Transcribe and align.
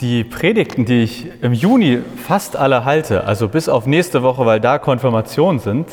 Die 0.00 0.24
Predigten, 0.24 0.86
die 0.86 1.02
ich 1.02 1.26
im 1.42 1.52
Juni 1.52 2.00
fast 2.26 2.56
alle 2.56 2.86
halte, 2.86 3.24
also 3.24 3.48
bis 3.48 3.68
auf 3.68 3.84
nächste 3.84 4.22
Woche, 4.22 4.46
weil 4.46 4.58
da 4.58 4.78
Konfirmationen 4.78 5.58
sind, 5.58 5.88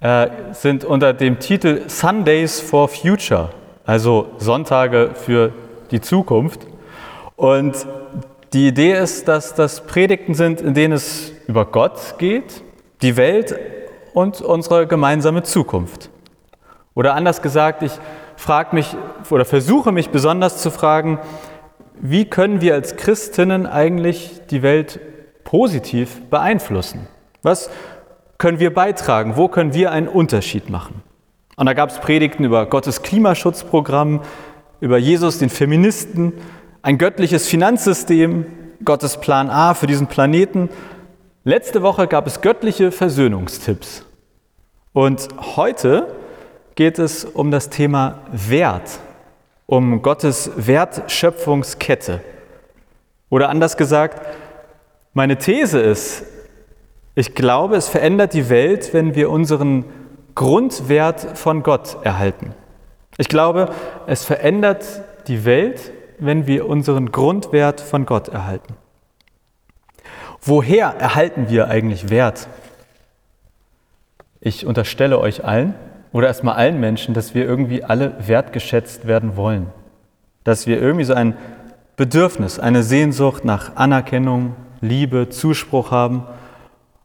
äh, 0.00 0.28
sind 0.52 0.84
unter 0.84 1.12
dem 1.12 1.40
Titel 1.40 1.82
Sundays 1.88 2.60
for 2.60 2.86
Future, 2.88 3.48
also 3.84 4.28
Sonntage 4.38 5.10
für 5.14 5.52
die 5.90 6.00
Zukunft. 6.00 6.60
Und 7.34 7.74
die 8.52 8.68
Idee 8.68 8.92
ist, 8.92 9.26
dass 9.26 9.52
das 9.56 9.84
Predigten 9.84 10.34
sind, 10.34 10.60
in 10.60 10.74
denen 10.74 10.92
es 10.92 11.32
über 11.48 11.64
Gott 11.64 12.18
geht, 12.18 12.62
die 13.02 13.16
Welt 13.16 13.56
und 14.14 14.40
unsere 14.42 14.86
gemeinsame 14.86 15.42
Zukunft. 15.42 16.08
Oder 16.94 17.14
anders 17.14 17.42
gesagt, 17.42 17.82
ich 17.82 17.92
frage 18.36 18.76
mich 18.76 18.96
oder 19.28 19.44
versuche 19.44 19.90
mich 19.90 20.10
besonders 20.10 20.58
zu 20.58 20.70
fragen, 20.70 21.18
wie 22.00 22.24
können 22.24 22.60
wir 22.60 22.74
als 22.74 22.96
Christinnen 22.96 23.66
eigentlich 23.66 24.40
die 24.50 24.62
Welt 24.62 25.00
positiv 25.44 26.22
beeinflussen? 26.30 27.06
Was 27.42 27.70
können 28.38 28.58
wir 28.58 28.72
beitragen? 28.72 29.36
Wo 29.36 29.48
können 29.48 29.74
wir 29.74 29.92
einen 29.92 30.08
Unterschied 30.08 30.70
machen? 30.70 31.02
Und 31.56 31.66
da 31.66 31.74
gab 31.74 31.90
es 31.90 31.98
Predigten 31.98 32.44
über 32.44 32.64
Gottes 32.66 33.02
Klimaschutzprogramm, 33.02 34.22
über 34.80 34.96
Jesus, 34.96 35.38
den 35.38 35.50
Feministen, 35.50 36.32
ein 36.80 36.96
göttliches 36.96 37.46
Finanzsystem, 37.46 38.46
Gottes 38.82 39.18
Plan 39.18 39.50
A 39.50 39.74
für 39.74 39.86
diesen 39.86 40.06
Planeten. 40.06 40.70
Letzte 41.44 41.82
Woche 41.82 42.06
gab 42.06 42.26
es 42.26 42.40
göttliche 42.40 42.92
Versöhnungstipps. 42.92 44.06
Und 44.94 45.28
heute 45.56 46.06
geht 46.76 46.98
es 46.98 47.26
um 47.26 47.50
das 47.50 47.68
Thema 47.68 48.20
Wert 48.32 49.00
um 49.70 50.02
Gottes 50.02 50.50
Wertschöpfungskette. 50.56 52.20
Oder 53.28 53.50
anders 53.50 53.76
gesagt, 53.76 54.20
meine 55.14 55.38
These 55.38 55.78
ist, 55.78 56.24
ich 57.14 57.36
glaube, 57.36 57.76
es 57.76 57.88
verändert 57.88 58.34
die 58.34 58.50
Welt, 58.50 58.92
wenn 58.92 59.14
wir 59.14 59.30
unseren 59.30 59.84
Grundwert 60.34 61.38
von 61.38 61.62
Gott 61.62 61.98
erhalten. 62.02 62.52
Ich 63.16 63.28
glaube, 63.28 63.72
es 64.08 64.24
verändert 64.24 64.84
die 65.28 65.44
Welt, 65.44 65.92
wenn 66.18 66.48
wir 66.48 66.68
unseren 66.68 67.12
Grundwert 67.12 67.80
von 67.80 68.06
Gott 68.06 68.26
erhalten. 68.26 68.74
Woher 70.40 70.88
erhalten 70.98 71.48
wir 71.48 71.68
eigentlich 71.68 72.10
Wert? 72.10 72.48
Ich 74.40 74.66
unterstelle 74.66 75.20
euch 75.20 75.44
allen, 75.44 75.76
oder 76.12 76.26
erstmal 76.26 76.56
allen 76.56 76.80
Menschen, 76.80 77.14
dass 77.14 77.34
wir 77.34 77.44
irgendwie 77.44 77.84
alle 77.84 78.14
wertgeschätzt 78.26 79.06
werden 79.06 79.36
wollen. 79.36 79.66
Dass 80.44 80.66
wir 80.66 80.80
irgendwie 80.80 81.04
so 81.04 81.14
ein 81.14 81.36
Bedürfnis, 81.96 82.58
eine 82.58 82.82
Sehnsucht 82.82 83.44
nach 83.44 83.76
Anerkennung, 83.76 84.54
Liebe, 84.80 85.28
Zuspruch 85.28 85.90
haben. 85.90 86.24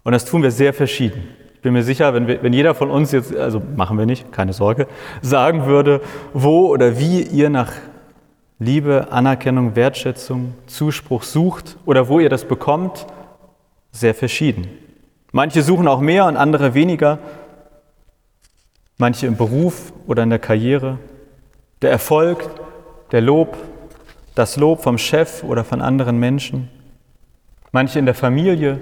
Und 0.03 0.14
das 0.14 0.26
tun 0.26 0.42
wir 0.42 0.52
sehr 0.52 0.73
verschieden. 0.73 1.28
Ich 1.53 1.61
bin 1.61 1.73
mir 1.73 1.83
sicher, 1.83 2.14
wenn, 2.14 2.28
wir, 2.28 2.42
wenn 2.44 2.53
jeder 2.53 2.76
von 2.76 2.89
uns 2.89 3.11
jetzt, 3.11 3.36
also 3.36 3.61
machen 3.76 3.98
wir 3.98 4.06
nicht, 4.06 4.31
keine 4.31 4.53
Sorge, 4.53 4.88
sagen 5.22 5.66
würde, 5.66 6.02
wo 6.33 6.67
oder 6.67 6.98
wie 7.00 7.22
ihr 7.23 7.50
nach 7.50 7.73
Liebe, 8.59 9.08
Anerkennung, 9.11 9.76
Wertschätzung, 9.76 10.53
Zuspruch 10.67 11.23
sucht 11.23 11.76
oder 11.86 12.08
wo 12.08 12.20
ihr 12.20 12.30
das 12.30 12.45
bekommt, 12.45 13.06
sehr 13.92 14.14
verschieden. 14.14 14.67
Manche 15.33 15.61
suchen 15.61 15.88
auch 15.89 16.00
mehr 16.00 16.26
und 16.26 16.38
andere 16.38 16.73
weniger 16.73 17.20
manche 18.98 19.28
im 19.28 19.36
Beruf 19.36 19.94
oder 20.08 20.24
in 20.24 20.30
der 20.30 20.40
Karriere, 20.40 20.98
der 21.82 21.92
Erfolg, 21.92 22.50
der 23.12 23.22
Lob, 23.22 23.58
das 24.36 24.58
Lob 24.58 24.82
vom 24.84 24.98
Chef 24.98 25.44
oder 25.44 25.64
von 25.64 25.82
anderen 25.82 26.18
Menschen, 26.18 26.70
manche 27.72 28.00
in 28.00 28.06
der 28.06 28.16
Familie, 28.16 28.80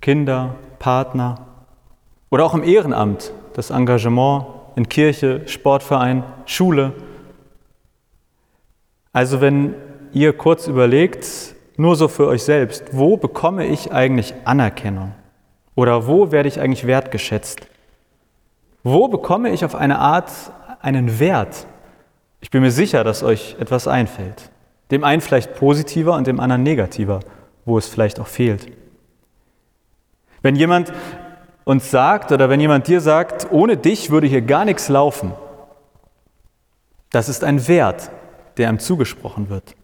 Kinder, 0.00 0.54
Partner 0.78 1.46
oder 2.30 2.44
auch 2.44 2.54
im 2.54 2.62
Ehrenamt, 2.62 3.32
das 3.54 3.70
Engagement 3.70 4.46
in 4.76 4.88
Kirche, 4.88 5.42
Sportverein, 5.46 6.22
Schule. 6.46 6.92
Also 9.12 9.40
wenn 9.40 9.74
ihr 10.12 10.32
kurz 10.32 10.68
überlegt, 10.68 11.26
nur 11.76 11.96
so 11.96 12.08
für 12.08 12.26
euch 12.26 12.42
selbst, 12.42 12.84
wo 12.92 13.16
bekomme 13.16 13.66
ich 13.66 13.92
eigentlich 13.92 14.34
Anerkennung? 14.44 15.14
Oder 15.74 16.06
wo 16.06 16.32
werde 16.32 16.48
ich 16.48 16.60
eigentlich 16.60 16.86
wertgeschätzt? 16.86 17.66
Wo 18.82 19.08
bekomme 19.08 19.50
ich 19.50 19.64
auf 19.64 19.74
eine 19.74 19.98
Art 19.98 20.30
einen 20.80 21.18
Wert? 21.18 21.66
Ich 22.40 22.50
bin 22.50 22.62
mir 22.62 22.70
sicher, 22.70 23.04
dass 23.04 23.22
euch 23.22 23.56
etwas 23.58 23.88
einfällt. 23.88 24.50
Dem 24.90 25.04
einen 25.04 25.20
vielleicht 25.20 25.54
positiver 25.54 26.14
und 26.14 26.26
dem 26.26 26.40
anderen 26.40 26.62
negativer, 26.62 27.20
wo 27.64 27.76
es 27.76 27.88
vielleicht 27.88 28.20
auch 28.20 28.26
fehlt. 28.26 28.66
Wenn 30.42 30.56
jemand 30.56 30.92
uns 31.64 31.90
sagt 31.90 32.32
oder 32.32 32.48
wenn 32.48 32.60
jemand 32.60 32.86
dir 32.86 33.00
sagt, 33.00 33.48
ohne 33.50 33.76
dich 33.76 34.10
würde 34.10 34.26
hier 34.26 34.40
gar 34.40 34.64
nichts 34.64 34.88
laufen, 34.88 35.32
das 37.10 37.28
ist 37.28 37.44
ein 37.44 37.66
Wert, 37.68 38.10
der 38.56 38.70
ihm 38.70 38.78
zugesprochen 38.78 39.50
wird. 39.50 39.74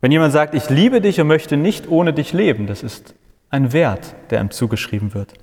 Wenn 0.00 0.12
jemand 0.12 0.32
sagt, 0.32 0.54
ich 0.54 0.68
liebe 0.68 1.00
dich 1.00 1.20
und 1.20 1.28
möchte 1.28 1.56
nicht 1.56 1.88
ohne 1.88 2.12
dich 2.12 2.32
leben, 2.32 2.66
das 2.66 2.82
ist 2.82 3.14
ein 3.50 3.72
Wert, 3.72 4.14
der 4.30 4.40
ihm 4.40 4.50
zugeschrieben 4.50 5.14
wird. 5.14 5.34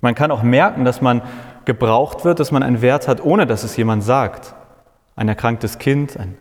Man 0.00 0.14
kann 0.14 0.30
auch 0.30 0.42
merken, 0.42 0.84
dass 0.84 1.00
man 1.00 1.22
gebraucht 1.66 2.24
wird, 2.24 2.40
dass 2.40 2.50
man 2.50 2.62
einen 2.62 2.80
Wert 2.80 3.08
hat, 3.08 3.22
ohne 3.22 3.46
dass 3.46 3.64
es 3.64 3.76
jemand 3.76 4.02
sagt. 4.02 4.54
Ein 5.14 5.28
erkranktes 5.28 5.78
Kind, 5.78 6.16
ein 6.16 6.38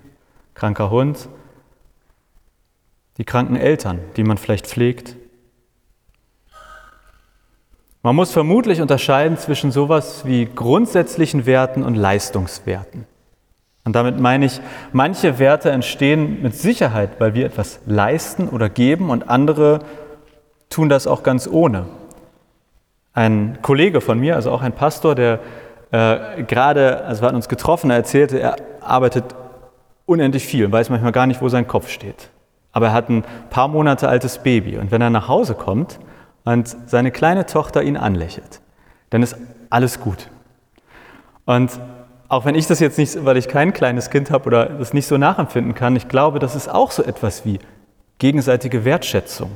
kranker 0.54 0.90
Hund, 0.90 1.28
die 3.18 3.26
kranken 3.26 3.56
Eltern, 3.56 4.00
die 4.16 4.24
man 4.24 4.38
vielleicht 4.38 4.68
pflegt. 4.68 5.16
Man 8.02 8.16
muss 8.16 8.32
vermutlich 8.32 8.82
unterscheiden 8.82 9.38
zwischen 9.38 9.72
sowas 9.72 10.26
wie 10.26 10.46
grundsätzlichen 10.46 11.46
Werten 11.46 11.84
und 11.84 11.96
Leistungswerten. 11.96 13.06
Und 13.84 13.96
damit 13.96 14.20
meine 14.20 14.46
ich, 14.46 14.62
manche 14.94 15.40
Werte 15.40 15.72
entstehen 15.72 16.42
mit 16.42 16.56
Sicherheit, 16.56 17.20
weil 17.20 17.34
wir 17.34 17.46
etwas 17.46 17.80
leisten 17.86 18.50
oder 18.50 18.70
geben 18.70 19.10
und 19.10 19.30
andere 19.30 19.80
tun 20.70 20.90
das 20.90 21.08
auch 21.08 21.24
ganz 21.24 21.48
ohne. 21.48 21.86
Ein 23.16 23.58
Kollege 23.62 24.02
von 24.02 24.20
mir, 24.20 24.36
also 24.36 24.52
auch 24.52 24.62
ein 24.62 24.74
Pastor, 24.74 25.16
der 25.16 25.40
äh, 25.92 26.44
gerade, 26.44 27.06
also 27.06 27.22
wir 27.22 27.28
hatten 27.28 27.38
uns 27.38 27.48
getroffen, 27.50 27.90
er 27.90 27.96
erzählte, 27.96 28.40
er 28.40 28.58
arbeitet 28.82 29.24
unendlich 30.06 30.46
viel 30.46 30.66
und 30.66 30.72
weiß 30.72 30.90
manchmal 30.90 31.14
gar 31.14 31.26
nicht, 31.26 31.42
wo 31.42 31.50
sein 31.50 31.66
Kopf 31.68 31.90
steht. 31.90 32.30
Aber 32.74 32.88
er 32.88 32.94
hat 32.94 33.10
ein 33.10 33.24
paar 33.50 33.70
Monate 33.70 34.10
altes 34.10 34.40
Baby 34.40 34.78
und 34.78 34.92
wenn 34.92 35.02
er 35.02 35.10
nach 35.10 35.30
Hause 35.30 35.56
kommt 35.56 35.98
und 36.44 36.76
seine 36.86 37.12
kleine 37.12 37.46
Tochter 37.46 37.82
ihn 37.84 37.96
anlächelt, 37.96 38.60
dann 39.10 39.24
ist 39.24 39.38
alles 39.70 40.02
gut. 40.02 40.30
Und 41.46 41.72
auch 42.28 42.44
wenn 42.44 42.56
ich 42.56 42.68
das 42.68 42.82
jetzt 42.82 42.98
nicht, 42.98 43.24
weil 43.24 43.38
ich 43.38 43.48
kein 43.48 43.72
kleines 43.72 44.10
Kind 44.10 44.32
habe 44.32 44.48
oder 44.48 44.66
das 44.66 44.94
nicht 44.94 45.08
so 45.08 45.18
nachempfinden 45.18 45.74
kann, 45.74 45.96
ich 45.96 46.10
glaube, 46.10 46.40
das 46.40 46.56
ist 46.56 46.68
auch 46.68 46.92
so 46.92 47.04
etwas 47.04 47.46
wie 47.46 47.60
gegenseitige 48.18 48.84
Wertschätzung. 48.84 49.52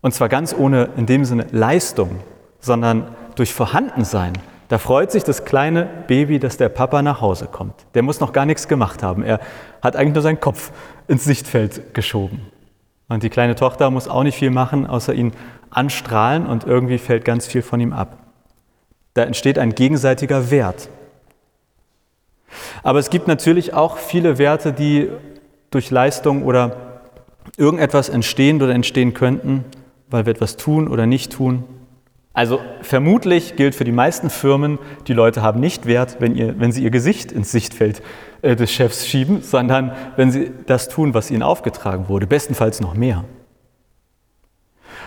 Und 0.00 0.14
zwar 0.14 0.28
ganz 0.28 0.54
ohne 0.56 0.88
in 0.96 1.06
dem 1.06 1.24
Sinne 1.24 1.46
Leistung, 1.50 2.20
sondern 2.60 3.14
durch 3.36 3.52
Vorhandensein. 3.52 4.32
Da 4.68 4.78
freut 4.78 5.10
sich 5.10 5.24
das 5.24 5.44
kleine 5.44 5.88
Baby, 6.06 6.38
dass 6.38 6.58
der 6.58 6.68
Papa 6.68 7.00
nach 7.00 7.20
Hause 7.20 7.46
kommt. 7.46 7.74
Der 7.94 8.02
muss 8.02 8.20
noch 8.20 8.32
gar 8.32 8.44
nichts 8.44 8.68
gemacht 8.68 9.02
haben. 9.02 9.22
Er 9.22 9.40
hat 9.82 9.96
eigentlich 9.96 10.14
nur 10.14 10.22
seinen 10.22 10.40
Kopf 10.40 10.72
ins 11.06 11.24
Sichtfeld 11.24 11.94
geschoben. 11.94 12.42
Und 13.08 13.22
die 13.22 13.30
kleine 13.30 13.54
Tochter 13.54 13.90
muss 13.90 14.08
auch 14.08 14.22
nicht 14.22 14.36
viel 14.38 14.50
machen, 14.50 14.86
außer 14.86 15.14
ihn 15.14 15.32
anstrahlen 15.70 16.46
und 16.46 16.64
irgendwie 16.64 16.98
fällt 16.98 17.24
ganz 17.24 17.46
viel 17.46 17.62
von 17.62 17.80
ihm 17.80 17.94
ab. 17.94 18.18
Da 19.14 19.22
entsteht 19.22 19.58
ein 19.58 19.74
gegenseitiger 19.74 20.50
Wert. 20.50 20.90
Aber 22.82 22.98
es 22.98 23.10
gibt 23.10 23.28
natürlich 23.28 23.72
auch 23.72 23.96
viele 23.96 24.38
Werte, 24.38 24.72
die 24.72 25.08
durch 25.70 25.90
Leistung 25.90 26.44
oder 26.44 26.76
irgendetwas 27.56 28.08
entstehen 28.08 28.62
oder 28.62 28.74
entstehen 28.74 29.14
könnten, 29.14 29.64
weil 30.10 30.26
wir 30.26 30.32
etwas 30.32 30.56
tun 30.56 30.88
oder 30.88 31.06
nicht 31.06 31.32
tun. 31.32 31.64
Also 32.38 32.60
vermutlich 32.82 33.56
gilt 33.56 33.74
für 33.74 33.82
die 33.82 33.90
meisten 33.90 34.30
Firmen, 34.30 34.78
die 35.08 35.12
Leute 35.12 35.42
haben 35.42 35.58
nicht 35.58 35.86
Wert, 35.86 36.18
wenn, 36.20 36.36
ihr, 36.36 36.60
wenn 36.60 36.70
sie 36.70 36.84
ihr 36.84 36.90
Gesicht 36.90 37.32
ins 37.32 37.50
Sichtfeld 37.50 38.00
äh, 38.42 38.54
des 38.54 38.70
Chefs 38.70 39.08
schieben, 39.08 39.42
sondern 39.42 39.90
wenn 40.14 40.30
sie 40.30 40.52
das 40.66 40.88
tun, 40.88 41.14
was 41.14 41.32
ihnen 41.32 41.42
aufgetragen 41.42 42.08
wurde, 42.08 42.28
bestenfalls 42.28 42.80
noch 42.80 42.94
mehr. 42.94 43.24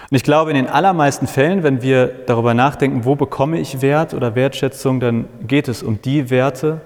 Und 0.10 0.18
ich 0.18 0.24
glaube, 0.24 0.50
in 0.50 0.58
den 0.58 0.68
allermeisten 0.68 1.26
Fällen, 1.26 1.64
wenn 1.64 1.82
wir 1.82 2.08
darüber 2.26 2.54
nachdenken, 2.54 3.06
wo 3.06 3.16
bekomme 3.16 3.62
ich 3.62 3.82
Wert 3.82 4.14
oder 4.14 4.36
Wertschätzung, 4.36 5.00
dann 5.00 5.30
geht 5.48 5.70
es 5.70 5.84
um 5.84 6.02
die 6.02 6.30
Werte, 6.30 6.82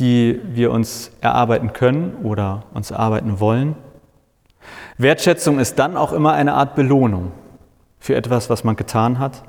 die 0.00 0.40
wir 0.42 0.72
uns 0.72 1.12
erarbeiten 1.20 1.72
können 1.72 2.16
oder 2.24 2.64
uns 2.74 2.90
erarbeiten 2.90 3.38
wollen. 3.38 3.76
Wertschätzung 4.98 5.60
ist 5.60 5.78
dann 5.78 5.96
auch 5.96 6.12
immer 6.12 6.32
eine 6.32 6.54
Art 6.54 6.74
Belohnung 6.74 7.30
für 8.00 8.16
etwas, 8.16 8.50
was 8.50 8.64
man 8.64 8.76
getan 8.76 9.18
hat. 9.18 9.42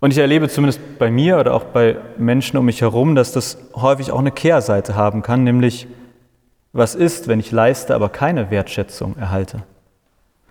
Und 0.00 0.10
ich 0.10 0.18
erlebe 0.18 0.48
zumindest 0.48 0.98
bei 0.98 1.10
mir 1.10 1.38
oder 1.38 1.54
auch 1.54 1.62
bei 1.62 1.96
Menschen 2.18 2.56
um 2.58 2.66
mich 2.66 2.80
herum, 2.80 3.14
dass 3.14 3.30
das 3.30 3.56
häufig 3.76 4.10
auch 4.10 4.18
eine 4.18 4.32
Kehrseite 4.32 4.96
haben 4.96 5.22
kann, 5.22 5.44
nämlich 5.44 5.86
Was 6.74 6.94
ist, 6.94 7.28
wenn 7.28 7.38
ich 7.38 7.52
leiste, 7.52 7.94
aber 7.94 8.08
keine 8.08 8.50
Wertschätzung 8.50 9.16
erhalte? 9.18 9.62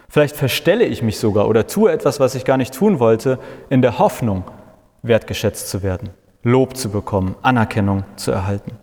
Vielleicht 0.08 0.36
verstelle 0.36 0.86
ich 0.86 1.02
mich 1.02 1.18
sogar 1.18 1.48
oder 1.48 1.66
tue 1.68 1.92
etwas, 1.92 2.20
was 2.20 2.36
ich 2.36 2.46
gar 2.46 2.58
nicht 2.58 2.74
tun 2.74 3.00
wollte, 3.00 3.40
in 3.70 3.82
der 3.82 3.98
Hoffnung, 3.98 4.44
wertgeschätzt 5.02 5.70
zu 5.70 5.82
werden, 5.82 6.10
Lob 6.44 6.78
zu 6.78 6.90
bekommen, 6.90 7.36
Anerkennung 7.42 8.04
zu 8.18 8.32
erhalten. 8.32 8.74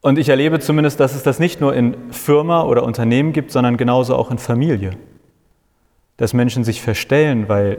Und 0.00 0.18
ich 0.18 0.28
erlebe 0.28 0.58
zumindest, 0.60 1.00
dass 1.00 1.14
es 1.14 1.22
das 1.22 1.38
nicht 1.38 1.60
nur 1.60 1.74
in 1.74 2.12
Firma 2.12 2.62
oder 2.62 2.82
Unternehmen 2.82 3.32
gibt, 3.32 3.50
sondern 3.50 3.76
genauso 3.76 4.16
auch 4.16 4.30
in 4.30 4.38
Familie. 4.38 4.92
Dass 6.18 6.34
Menschen 6.34 6.62
sich 6.64 6.82
verstellen, 6.82 7.48
weil 7.48 7.78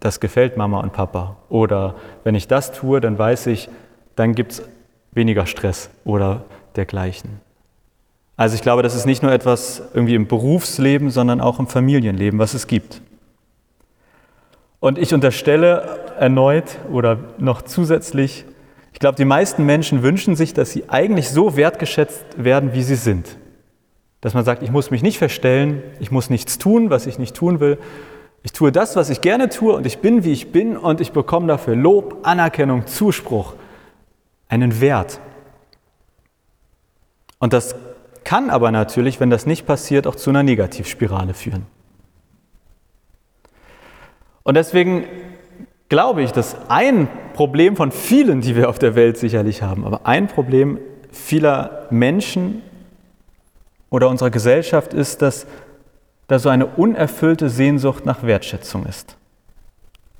das 0.00 0.20
gefällt 0.20 0.56
Mama 0.56 0.80
und 0.80 0.92
Papa. 0.92 1.36
Oder 1.48 1.94
wenn 2.24 2.34
ich 2.34 2.48
das 2.48 2.72
tue, 2.72 3.00
dann 3.00 3.18
weiß 3.18 3.46
ich, 3.46 3.70
dann 4.14 4.34
gibt 4.34 4.52
es 4.52 4.62
weniger 5.12 5.46
Stress 5.46 5.90
oder 6.04 6.44
dergleichen. 6.76 7.40
Also 8.36 8.54
ich 8.54 8.62
glaube, 8.62 8.82
das 8.82 8.94
ist 8.94 9.06
nicht 9.06 9.22
nur 9.22 9.32
etwas 9.32 9.82
irgendwie 9.94 10.14
im 10.14 10.26
Berufsleben, 10.26 11.10
sondern 11.10 11.40
auch 11.40 11.58
im 11.58 11.66
Familienleben, 11.66 12.38
was 12.38 12.52
es 12.52 12.66
gibt. 12.66 13.00
Und 14.78 14.98
ich 14.98 15.14
unterstelle 15.14 15.98
erneut 16.18 16.78
oder 16.92 17.18
noch 17.38 17.62
zusätzlich, 17.62 18.44
ich 18.92 18.98
glaube, 18.98 19.16
die 19.16 19.24
meisten 19.24 19.64
Menschen 19.64 20.02
wünschen 20.02 20.36
sich, 20.36 20.54
dass 20.54 20.72
sie 20.72 20.88
eigentlich 20.88 21.30
so 21.30 21.56
wertgeschätzt 21.56 22.24
werden, 22.42 22.72
wie 22.72 22.82
sie 22.82 22.94
sind. 22.94 23.36
Dass 24.20 24.34
man 24.34 24.44
sagt, 24.44 24.62
ich 24.62 24.70
muss 24.70 24.90
mich 24.90 25.02
nicht 25.02 25.18
verstellen, 25.18 25.82
ich 26.00 26.10
muss 26.10 26.30
nichts 26.30 26.58
tun, 26.58 26.90
was 26.90 27.06
ich 27.06 27.18
nicht 27.18 27.36
tun 27.36 27.60
will. 27.60 27.78
Ich 28.42 28.52
tue 28.52 28.72
das, 28.72 28.96
was 28.96 29.10
ich 29.10 29.20
gerne 29.20 29.48
tue 29.48 29.74
und 29.74 29.86
ich 29.86 29.98
bin, 29.98 30.24
wie 30.24 30.32
ich 30.32 30.52
bin 30.52 30.76
und 30.76 31.00
ich 31.00 31.12
bekomme 31.12 31.48
dafür 31.48 31.74
Lob, 31.74 32.18
Anerkennung, 32.22 32.86
Zuspruch, 32.86 33.54
einen 34.48 34.80
Wert. 34.80 35.20
Und 37.38 37.52
das 37.52 37.74
kann 38.24 38.50
aber 38.50 38.70
natürlich, 38.70 39.20
wenn 39.20 39.30
das 39.30 39.46
nicht 39.46 39.66
passiert, 39.66 40.06
auch 40.06 40.16
zu 40.16 40.30
einer 40.30 40.42
Negativspirale 40.42 41.34
führen. 41.34 41.66
Und 44.42 44.54
deswegen 44.54 45.04
glaube 45.88 46.22
ich, 46.22 46.32
dass 46.32 46.56
ein 46.68 47.08
Problem 47.34 47.76
von 47.76 47.92
vielen, 47.92 48.40
die 48.40 48.56
wir 48.56 48.68
auf 48.68 48.78
der 48.78 48.94
Welt 48.94 49.16
sicherlich 49.16 49.62
haben, 49.62 49.84
aber 49.84 50.06
ein 50.06 50.28
Problem 50.28 50.78
vieler 51.10 51.86
Menschen 51.90 52.62
oder 53.90 54.08
unserer 54.08 54.30
Gesellschaft 54.30 54.94
ist, 54.94 55.22
dass 55.22 55.46
da 56.26 56.38
so 56.38 56.48
eine 56.48 56.66
unerfüllte 56.66 57.48
Sehnsucht 57.48 58.04
nach 58.04 58.22
Wertschätzung 58.22 58.84
ist. 58.86 59.16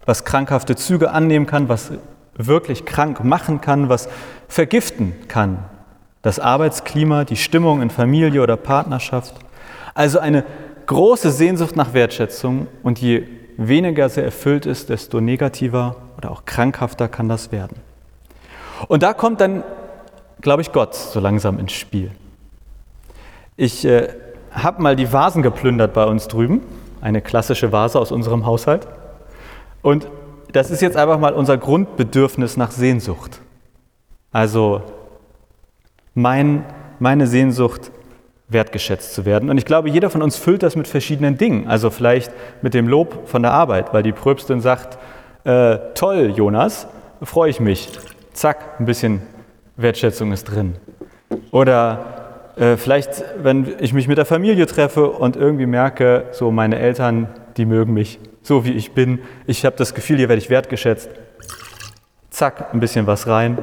Was 0.05 0.25
krankhafte 0.25 0.77
Züge 0.77 1.11
annehmen 1.11 1.47
kann, 1.47 1.69
was 1.69 1.91
wirklich 2.37 2.85
krank 2.85 3.25
machen 3.25 3.61
kann, 3.61 3.89
was 3.89 4.09
vergiften 4.49 5.15
kann. 5.29 5.65
Das 6.23 6.39
Arbeitsklima, 6.39 7.25
die 7.25 7.37
Stimmung 7.37 7.83
in 7.83 7.91
Familie 7.91 8.43
oder 8.43 8.57
Partnerschaft. 8.57 9.35
Also 9.95 10.19
eine 10.19 10.45
große 10.87 11.31
Sehnsucht 11.33 11.77
nach 11.77 11.93
Wertschätzung 11.95 12.69
und 12.83 13.01
je 13.01 13.27
weniger 13.57 14.09
sie 14.09 14.23
erfüllt 14.23 14.67
ist, 14.67 14.91
desto 14.91 15.21
negativer 15.21 15.97
oder 16.17 16.31
auch 16.31 16.45
krankhafter 16.45 17.09
kann 17.09 17.29
das 17.29 17.51
werden. 17.51 17.79
Und 18.89 19.03
da 19.03 19.15
kommt 19.15 19.41
dann, 19.41 19.65
glaube 20.41 20.62
ich, 20.62 20.73
Gott 20.73 20.95
so 20.95 21.19
langsam 21.19 21.59
ins 21.59 21.73
Spiel. 21.73 22.12
Ich 23.56 23.87
äh, 23.87 24.08
habe 24.50 24.82
mal 24.82 24.97
die 24.97 25.12
Vasen 25.12 25.43
geplündert 25.43 25.94
bei 25.94 26.05
uns 26.05 26.29
drüben, 26.29 26.61
eine 27.00 27.23
klassische 27.23 27.73
Vase 27.73 27.99
aus 27.99 28.12
unserem 28.12 28.44
Haushalt. 28.44 28.87
Und 29.81 30.08
das 30.53 30.70
ist 30.70 30.82
jetzt 30.82 30.97
einfach 30.97 31.19
mal 31.19 31.32
unser 31.32 31.56
Grundbedürfnis 31.56 32.56
nach 32.56 32.70
Sehnsucht. 32.70 33.41
Also 34.31 34.82
mein, 36.14 36.64
meine 36.99 37.26
Sehnsucht 37.26 37.91
wertgeschätzt 38.49 39.14
zu 39.14 39.25
werden. 39.25 39.49
Und 39.49 39.56
ich 39.56 39.64
glaube, 39.64 39.88
jeder 39.88 40.11
von 40.11 40.23
uns 40.23 40.37
füllt 40.37 40.62
das 40.62 40.76
mit 40.76 40.87
verschiedenen 40.87 41.38
Dingen. 41.38 41.67
Also 41.67 41.91
vielleicht 41.91 42.31
mit 42.62 42.75
dem 42.75 42.88
Lob 42.88 43.26
von 43.26 43.43
der 43.43 43.52
Arbeit, 43.52 43.94
weil 43.94 44.02
die 44.02 44.12
Pröbstin 44.12 44.61
sagt, 44.61 44.99
äh, 45.44 45.79
toll, 45.94 46.32
Jonas, 46.37 46.87
freue 47.23 47.50
ich 47.50 47.61
mich. 47.61 47.91
Zack, 48.35 48.79
ein 48.79 48.85
bisschen 48.85 49.23
Wertschätzung 49.76 50.32
ist 50.32 50.44
drin. 50.44 50.76
Oder 51.50 52.25
äh, 52.56 52.76
vielleicht, 52.76 53.25
wenn 53.43 53.75
ich 53.81 53.93
mich 53.93 54.08
mit 54.08 54.19
der 54.19 54.25
Familie 54.25 54.67
treffe 54.67 55.11
und 55.11 55.37
irgendwie 55.37 55.67
merke, 55.67 56.25
so 56.32 56.50
meine 56.50 56.79
Eltern, 56.79 57.29
die 57.56 57.67
mögen 57.67 57.93
mich 57.93 58.19
so, 58.43 58.64
wie 58.64 58.73
ich 58.73 58.93
bin. 58.93 59.20
Ich 59.47 59.64
habe 59.64 59.76
das 59.76 59.94
Gefühl, 59.94 60.17
hier 60.17 60.29
werde 60.29 60.41
ich 60.41 60.50
wertgeschätzt. 60.50 61.11
Zack, 62.31 62.73
ein 62.73 62.81
bisschen 62.81 63.06
was 63.06 63.26
rein. 63.26 63.58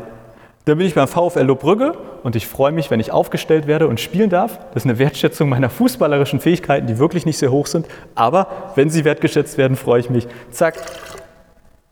Dann 0.65 0.77
bin 0.77 0.87
ich 0.87 0.95
beim 0.95 1.07
VfL 1.07 1.41
Lobrügge 1.41 1.93
und 2.23 2.35
ich 2.35 2.47
freue 2.47 2.71
mich, 2.71 2.89
wenn 2.89 2.99
ich 2.99 3.11
aufgestellt 3.11 3.67
werde 3.67 3.87
und 3.87 3.99
spielen 3.99 4.29
darf. 4.29 4.59
Das 4.73 4.83
ist 4.83 4.89
eine 4.89 4.97
Wertschätzung 4.97 5.49
meiner 5.49 5.69
fußballerischen 5.69 6.39
Fähigkeiten, 6.39 6.87
die 6.87 6.99
wirklich 6.99 7.25
nicht 7.25 7.37
sehr 7.37 7.51
hoch 7.51 7.67
sind. 7.67 7.87
Aber 8.15 8.47
wenn 8.75 8.89
sie 8.89 9.03
wertgeschätzt 9.03 9.57
werden, 9.57 9.75
freue 9.75 9.99
ich 9.99 10.09
mich. 10.09 10.27
Zack, 10.51 10.75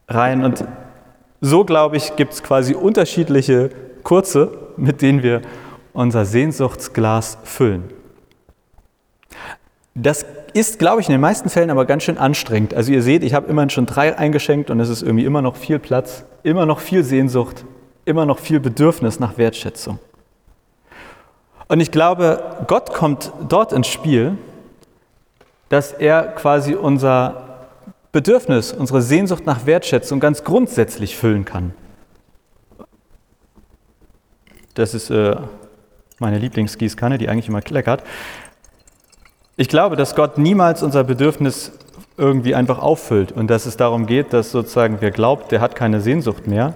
rein. 0.07 0.43
Und 0.45 0.65
so, 1.41 1.65
glaube 1.65 1.97
ich, 1.97 2.15
gibt 2.15 2.33
es 2.33 2.43
quasi 2.43 2.73
unterschiedliche 2.73 3.71
Kurze, 4.03 4.57
mit 4.77 5.01
denen 5.01 5.21
wir 5.23 5.41
unser 5.93 6.25
Sehnsuchtsglas 6.25 7.37
füllen. 7.43 7.89
Das 9.93 10.25
ist, 10.53 10.79
glaube 10.79 11.01
ich, 11.01 11.07
in 11.07 11.13
den 11.13 11.21
meisten 11.21 11.49
Fällen 11.49 11.69
aber 11.69 11.85
ganz 11.85 12.03
schön 12.03 12.17
anstrengend. 12.17 12.73
Also 12.73 12.91
ihr 12.91 13.01
seht, 13.01 13.23
ich 13.23 13.33
habe 13.33 13.47
immerhin 13.47 13.69
schon 13.69 13.85
drei 13.85 14.17
eingeschenkt 14.17 14.69
und 14.69 14.79
es 14.79 14.89
ist 14.89 15.01
irgendwie 15.01 15.25
immer 15.25 15.41
noch 15.41 15.55
viel 15.55 15.79
Platz, 15.79 16.23
immer 16.43 16.65
noch 16.65 16.79
viel 16.79 17.03
Sehnsucht, 17.03 17.65
immer 18.05 18.25
noch 18.25 18.39
viel 18.39 18.59
Bedürfnis 18.59 19.19
nach 19.19 19.37
Wertschätzung. 19.37 19.99
Und 21.67 21.79
ich 21.79 21.91
glaube, 21.91 22.65
Gott 22.67 22.93
kommt 22.93 23.31
dort 23.47 23.71
ins 23.71 23.87
Spiel, 23.87 24.37
dass 25.69 25.93
er 25.93 26.23
quasi 26.23 26.75
unser 26.75 27.67
Bedürfnis, 28.11 28.73
unsere 28.73 29.01
Sehnsucht 29.01 29.45
nach 29.45 29.65
Wertschätzung 29.65 30.19
ganz 30.19 30.43
grundsätzlich 30.43 31.15
füllen 31.15 31.45
kann. 31.45 31.73
Das 34.73 34.93
ist 34.93 35.09
äh, 35.09 35.37
meine 36.21 36.37
Lieblingsgießkanne, 36.37 37.17
die 37.17 37.27
eigentlich 37.27 37.49
immer 37.49 37.61
kleckert. 37.61 38.03
Ich 39.57 39.67
glaube, 39.67 39.95
dass 39.95 40.15
Gott 40.15 40.37
niemals 40.37 40.81
unser 40.81 41.03
Bedürfnis 41.03 41.71
irgendwie 42.17 42.55
einfach 42.55 42.79
auffüllt 42.79 43.31
und 43.31 43.47
dass 43.47 43.65
es 43.65 43.77
darum 43.77 44.05
geht, 44.05 44.31
dass 44.31 44.51
sozusagen 44.51 44.97
wer 45.01 45.11
glaubt, 45.11 45.51
der 45.51 45.59
hat 45.59 45.75
keine 45.75 46.01
Sehnsucht 46.01 46.47
mehr, 46.47 46.73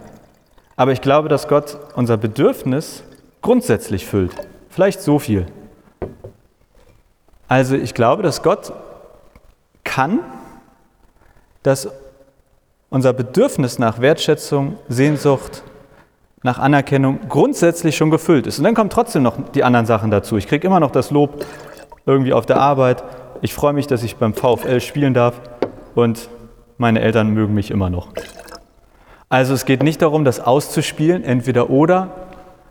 aber 0.75 0.91
ich 0.91 1.01
glaube, 1.01 1.29
dass 1.29 1.47
Gott 1.47 1.77
unser 1.95 2.17
Bedürfnis 2.17 3.03
grundsätzlich 3.41 4.05
füllt. 4.05 4.35
Vielleicht 4.69 5.01
so 5.01 5.19
viel. 5.19 5.45
Also 7.47 7.75
ich 7.75 7.93
glaube, 7.93 8.23
dass 8.23 8.43
Gott 8.43 8.73
kann, 9.83 10.19
dass 11.63 11.87
unser 12.89 13.13
Bedürfnis 13.13 13.79
nach 13.79 13.99
Wertschätzung, 13.99 14.77
Sehnsucht, 14.89 15.63
nach 16.45 16.59
Anerkennung 16.59 17.21
grundsätzlich 17.27 17.97
schon 17.97 18.11
gefüllt 18.11 18.45
ist. 18.45 18.59
Und 18.59 18.65
dann 18.65 18.75
kommen 18.75 18.91
trotzdem 18.91 19.23
noch 19.23 19.35
die 19.55 19.63
anderen 19.63 19.87
Sachen 19.87 20.11
dazu. 20.11 20.37
Ich 20.37 20.47
kriege 20.47 20.67
immer 20.67 20.79
noch 20.79 20.91
das 20.91 21.09
Lob 21.09 21.43
irgendwie 22.05 22.33
auf 22.33 22.45
der 22.45 22.57
Arbeit. 22.57 23.03
Ich 23.41 23.55
freue 23.55 23.73
mich, 23.73 23.87
dass 23.87 24.03
ich 24.03 24.17
beim 24.17 24.35
VfL 24.35 24.79
spielen 24.79 25.15
darf 25.15 25.41
und 25.95 26.29
meine 26.77 27.01
Eltern 27.01 27.31
mögen 27.31 27.55
mich 27.55 27.71
immer 27.71 27.89
noch. 27.89 28.09
Also 29.27 29.55
es 29.55 29.65
geht 29.65 29.81
nicht 29.81 30.03
darum, 30.03 30.23
das 30.23 30.39
auszuspielen, 30.39 31.23
entweder 31.23 31.71
oder, 31.71 32.09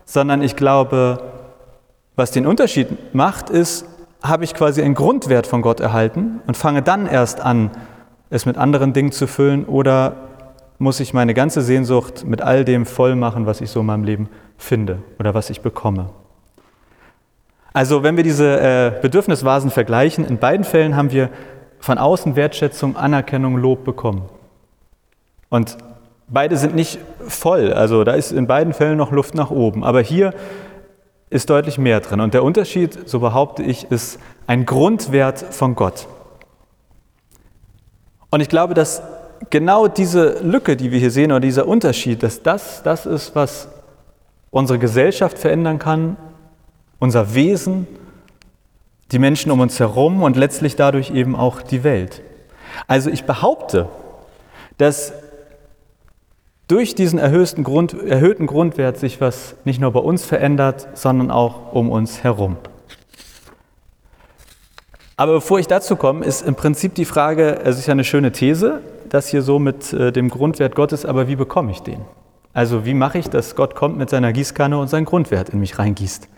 sondern 0.05 0.41
ich 0.41 0.55
glaube, 0.55 1.19
was 2.15 2.31
den 2.31 2.47
Unterschied 2.47 3.13
macht, 3.13 3.51
ist, 3.51 3.87
habe 4.23 4.45
ich 4.45 4.55
quasi 4.55 4.83
einen 4.83 4.95
Grundwert 4.95 5.49
von 5.49 5.63
Gott 5.63 5.81
erhalten 5.81 6.41
und 6.47 6.57
fange 6.57 6.83
dann 6.83 7.09
erst 7.09 7.41
an, 7.41 7.73
es 8.31 8.47
mit 8.47 8.57
anderen 8.57 8.93
Dingen 8.93 9.11
zu 9.11 9.27
füllen 9.27 9.65
oder 9.65 10.15
muss 10.79 11.01
ich 11.01 11.15
meine 11.15 11.35
ganze 11.35 11.63
Sehnsucht 11.63 12.25
mit 12.25 12.43
all 12.43 12.65
dem 12.65 12.87
voll 12.87 13.17
machen, 13.17 13.47
was 13.47 13.61
ich 13.61 13.71
so 13.71 13.81
in 13.81 13.87
meinem 13.87 14.05
Leben 14.05 14.29
finde 14.57 14.99
oder 15.19 15.35
was 15.35 15.51
ich 15.51 15.61
bekomme. 15.61 16.11
Also 17.73 18.03
wenn 18.03 18.17
wir 18.17 18.25
diese 18.25 18.61
äh, 18.61 18.93
Bedürfnisvasen 19.01 19.71
vergleichen, 19.71 20.25
in 20.25 20.39
beiden 20.39 20.65
Fällen 20.65 20.97
haben 20.97 21.11
wir 21.11 21.31
von 21.81 21.99
außen 21.99 22.37
Wertschätzung, 22.37 22.97
Anerkennung, 22.97 23.57
Lob 23.57 23.85
bekommen. 23.85 24.23
Und 25.49 25.77
Beide 26.27 26.57
sind 26.57 26.75
nicht 26.75 26.99
voll, 27.27 27.73
also 27.73 28.03
da 28.03 28.13
ist 28.13 28.33
in 28.33 28.47
beiden 28.47 28.73
Fällen 28.73 28.97
noch 28.97 29.13
Luft 29.13 29.35
nach 29.35 29.51
oben. 29.51 29.85
Aber 29.85 30.01
hier 30.01 30.33
ist 31.29 31.51
deutlich 31.51 31.77
mehr 31.79 32.01
drin. 32.01 32.21
Und 32.21 32.33
der 32.33 32.43
Unterschied, 32.43 33.09
so 33.09 33.21
behaupte 33.21 33.63
ich, 33.63 33.91
ist 33.91 34.19
ein 34.47 34.65
Grundwert 34.65 35.39
von 35.39 35.75
Gott. 35.75 36.07
Und 38.31 38.41
ich 38.41 38.49
glaube, 38.49 38.75
dass 38.75 39.03
genau 39.51 39.89
diese 39.89 40.41
Lücke, 40.43 40.77
die 40.77 40.91
wir 40.91 40.99
hier 40.99 41.11
sehen, 41.11 41.33
oder 41.33 41.41
dieser 41.41 41.67
Unterschied, 41.67 42.23
dass 42.23 42.43
das 42.43 42.83
das 42.83 43.07
ist, 43.07 43.35
was 43.35 43.69
unsere 44.51 44.79
Gesellschaft 44.79 45.39
verändern 45.39 45.79
kann, 45.79 46.17
unser 46.99 47.35
Wesen, 47.35 47.87
die 49.13 49.19
Menschen 49.19 49.51
um 49.51 49.61
uns 49.61 49.81
herum 49.81 50.23
und 50.23 50.37
letztlich 50.37 50.77
dadurch 50.77 51.11
eben 51.11 51.37
auch 51.37 51.63
die 51.63 51.85
Welt. 51.85 52.23
Also 52.87 53.11
ich 53.11 53.25
behaupte, 53.25 53.89
dass 54.79 55.13
durch 56.67 56.95
diesen 56.95 57.19
erhöhten, 57.19 57.63
Grund, 57.63 57.95
erhöhten 57.95 58.47
Grundwert 58.47 58.97
sich 58.99 59.21
was 59.21 59.55
nicht 59.65 59.81
nur 59.81 59.93
bei 59.93 60.01
uns 60.01 60.25
verändert, 60.25 60.89
sondern 60.95 61.31
auch 61.31 61.73
um 61.73 61.91
uns 61.91 62.23
herum. 62.23 62.57
Aber 65.17 65.35
bevor 65.35 65.59
ich 65.59 65.67
dazu 65.67 65.97
komme, 65.97 66.25
ist 66.25 66.43
im 66.43 66.55
Prinzip 66.55 66.95
die 66.95 67.05
Frage, 67.05 67.61
es 67.65 67.79
ist 67.79 67.87
ja 67.87 67.93
eine 67.93 68.03
schöne 68.03 68.33
These, 68.33 68.81
das 69.15 69.29
hier 69.29 69.43
so 69.43 69.59
mit 69.59 69.93
äh, 69.93 70.11
dem 70.11 70.29
Grundwert 70.29 70.75
Gottes, 70.75 71.07
aber 71.07 71.29
wie 71.29 71.37
bekomme 71.37 71.71
ich 71.71 71.81
den? 71.81 72.05
Also 72.53 72.85
wie 72.85 72.95
mache 72.95 73.19
ich, 73.19 73.31
dass 73.31 73.55
Gott 73.55 73.75
kommt 73.75 73.97
mit 73.97 74.11
seiner 74.11 74.33
Gießkanne 74.33 74.79
und 74.79 74.89
seinen 74.89 75.05
Grundwert 75.05 75.49
in 75.51 75.61
mich 75.61 75.79
reingießt? 75.79 76.29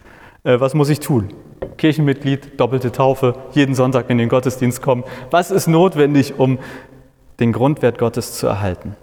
Äh, 0.44 0.60
was 0.60 0.74
muss 0.74 0.90
ich 0.90 1.00
tun? 1.00 1.32
Kirchenmitglied, 1.78 2.60
doppelte 2.60 2.92
Taufe, 2.92 3.34
jeden 3.52 3.74
Sonntag 3.74 4.10
in 4.10 4.18
den 4.18 4.28
Gottesdienst 4.28 4.82
kommen. 4.82 5.04
Was 5.30 5.50
ist 5.50 5.66
notwendig, 5.66 6.38
um 6.38 6.58
den 7.40 7.52
Grundwert 7.52 7.98
Gottes 7.98 8.34
zu 8.34 8.46
erhalten? 8.46 8.94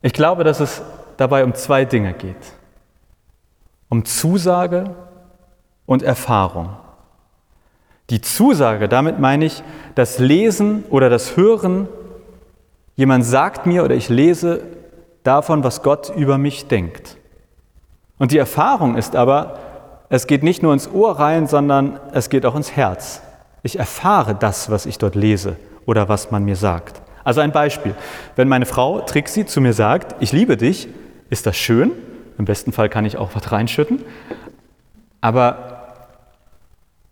Ich 0.00 0.12
glaube, 0.12 0.44
dass 0.44 0.60
es 0.60 0.82
dabei 1.16 1.44
um 1.44 1.54
zwei 1.54 1.84
Dinge 1.84 2.12
geht. 2.12 2.36
Um 3.88 4.04
Zusage 4.04 4.94
und 5.86 6.02
Erfahrung. 6.02 6.76
Die 8.10 8.20
Zusage, 8.22 8.88
damit 8.88 9.18
meine 9.18 9.44
ich 9.44 9.62
das 9.94 10.18
Lesen 10.18 10.84
oder 10.88 11.10
das 11.10 11.36
Hören. 11.36 11.88
Jemand 12.96 13.24
sagt 13.24 13.66
mir 13.66 13.84
oder 13.84 13.94
ich 13.94 14.08
lese 14.08 14.62
davon, 15.24 15.62
was 15.62 15.82
Gott 15.82 16.10
über 16.16 16.38
mich 16.38 16.68
denkt. 16.68 17.18
Und 18.18 18.32
die 18.32 18.38
Erfahrung 18.38 18.96
ist 18.96 19.14
aber, 19.14 19.58
es 20.08 20.26
geht 20.26 20.42
nicht 20.42 20.62
nur 20.62 20.72
ins 20.72 20.90
Ohr 20.90 21.18
rein, 21.18 21.46
sondern 21.46 22.00
es 22.12 22.30
geht 22.30 22.46
auch 22.46 22.56
ins 22.56 22.74
Herz. 22.74 23.20
Ich 23.62 23.78
erfahre 23.78 24.34
das, 24.34 24.70
was 24.70 24.86
ich 24.86 24.96
dort 24.96 25.14
lese 25.14 25.56
oder 25.84 26.08
was 26.08 26.30
man 26.30 26.44
mir 26.44 26.56
sagt. 26.56 27.02
Also 27.24 27.42
ein 27.42 27.52
Beispiel. 27.52 27.94
Wenn 28.36 28.48
meine 28.48 28.64
Frau 28.64 29.00
Trixie 29.00 29.44
zu 29.44 29.60
mir 29.60 29.74
sagt, 29.74 30.16
ich 30.20 30.32
liebe 30.32 30.56
dich, 30.56 30.88
ist 31.28 31.46
das 31.46 31.58
schön. 31.58 31.92
Im 32.38 32.46
besten 32.46 32.72
Fall 32.72 32.88
kann 32.88 33.04
ich 33.04 33.18
auch 33.18 33.30
was 33.34 33.52
reinschütten. 33.52 34.02
Aber 35.20 35.77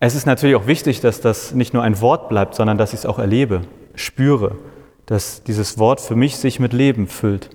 es 0.06 0.14
ist 0.14 0.26
natürlich 0.26 0.54
auch 0.54 0.68
wichtig, 0.68 1.00
dass 1.00 1.20
das 1.20 1.52
nicht 1.52 1.75
nur 1.75 1.82
ein 1.82 2.00
Wort 2.00 2.28
bleibt, 2.28 2.54
sondern 2.54 2.78
dass 2.78 2.92
ich 2.92 3.00
es 3.00 3.06
auch 3.06 3.18
erlebe, 3.18 3.62
spüre, 3.96 4.56
dass 5.04 5.42
dieses 5.42 5.78
Wort 5.78 6.00
für 6.00 6.14
mich 6.14 6.36
sich 6.36 6.60
mit 6.60 6.72
Leben 6.72 7.08
füllt. 7.08 7.50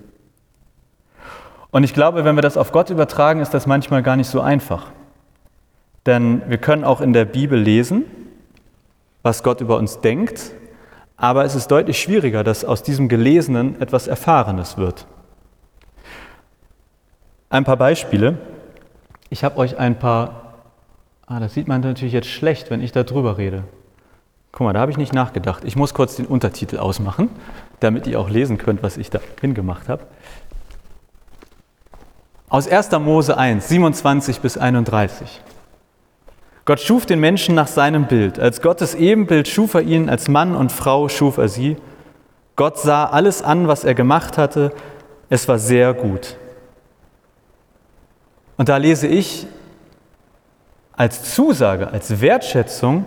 Und 1.71 1.85
ich 1.85 1.93
glaube, 1.93 2.25
wenn 2.25 2.35
wir 2.35 2.41
das 2.41 2.57
auf 2.57 2.73
Gott 2.73 2.89
übertragen, 2.89 3.39
ist 3.39 3.53
das 3.53 3.67
manchmal 3.67 4.03
gar 4.03 4.17
nicht 4.17 4.27
so 4.27 4.41
einfach. 4.41 4.91
Denn 6.05 6.41
wir 6.49 6.57
können 6.57 6.83
auch 6.83 6.99
in 6.99 7.13
der 7.13 7.23
Bibel 7.23 7.57
lesen, 7.57 8.03
was 9.23 9.43
Gott 9.43 9.61
über 9.61 9.77
uns 9.77 10.01
denkt, 10.01 10.51
aber 11.15 11.45
es 11.45 11.55
ist 11.55 11.69
deutlich 11.69 12.01
schwieriger, 12.01 12.43
dass 12.43 12.65
aus 12.65 12.83
diesem 12.83 13.07
Gelesenen 13.07 13.79
etwas 13.79 14.07
Erfahrenes 14.07 14.77
wird. 14.77 15.05
Ein 17.49 17.63
paar 17.63 17.77
Beispiele. 17.77 18.39
Ich 19.29 19.45
habe 19.45 19.57
euch 19.57 19.77
ein 19.77 19.99
paar 19.99 20.40
Ah, 21.31 21.39
das 21.39 21.53
sieht 21.53 21.69
man 21.69 21.79
natürlich 21.79 22.11
jetzt 22.11 22.27
schlecht, 22.27 22.71
wenn 22.71 22.81
ich 22.81 22.91
da 22.91 23.03
drüber 23.03 23.37
rede. 23.37 23.63
Guck 24.51 24.65
mal, 24.65 24.73
da 24.73 24.81
habe 24.81 24.91
ich 24.91 24.97
nicht 24.97 25.13
nachgedacht. 25.13 25.63
Ich 25.63 25.77
muss 25.77 25.93
kurz 25.93 26.17
den 26.17 26.25
Untertitel 26.25 26.77
ausmachen, 26.77 27.29
damit 27.79 28.05
ihr 28.05 28.19
auch 28.19 28.29
lesen 28.29 28.57
könnt, 28.57 28.83
was 28.83 28.97
ich 28.97 29.09
da 29.09 29.21
hingemacht 29.39 29.87
habe. 29.87 30.03
Aus 32.49 32.67
1. 32.67 32.91
Mose 32.99 33.37
1, 33.37 33.69
27 33.69 34.41
bis 34.41 34.57
31. 34.57 35.39
Gott 36.65 36.81
schuf 36.81 37.05
den 37.05 37.21
Menschen 37.21 37.55
nach 37.55 37.67
seinem 37.67 38.07
Bild. 38.07 38.37
Als 38.37 38.61
Gottes 38.61 38.93
Ebenbild 38.93 39.47
schuf 39.47 39.73
er 39.73 39.83
ihn, 39.83 40.09
als 40.09 40.27
Mann 40.27 40.53
und 40.53 40.73
Frau 40.73 41.07
schuf 41.07 41.37
er 41.37 41.47
sie. 41.47 41.77
Gott 42.57 42.77
sah 42.77 43.05
alles 43.05 43.41
an, 43.41 43.69
was 43.69 43.85
er 43.85 43.93
gemacht 43.93 44.37
hatte. 44.37 44.73
Es 45.29 45.47
war 45.47 45.59
sehr 45.59 45.93
gut. 45.93 46.35
Und 48.57 48.67
da 48.67 48.75
lese 48.75 49.07
ich 49.07 49.47
als 50.95 51.33
Zusage, 51.33 51.91
als 51.91 52.21
Wertschätzung, 52.21 53.05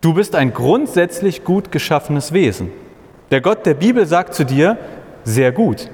du 0.00 0.14
bist 0.14 0.34
ein 0.34 0.52
grundsätzlich 0.52 1.44
gut 1.44 1.72
geschaffenes 1.72 2.32
Wesen. 2.32 2.70
Der 3.30 3.40
Gott 3.40 3.66
der 3.66 3.74
Bibel 3.74 4.06
sagt 4.06 4.34
zu 4.34 4.44
dir, 4.44 4.76
sehr 5.24 5.52
gut. 5.52 5.90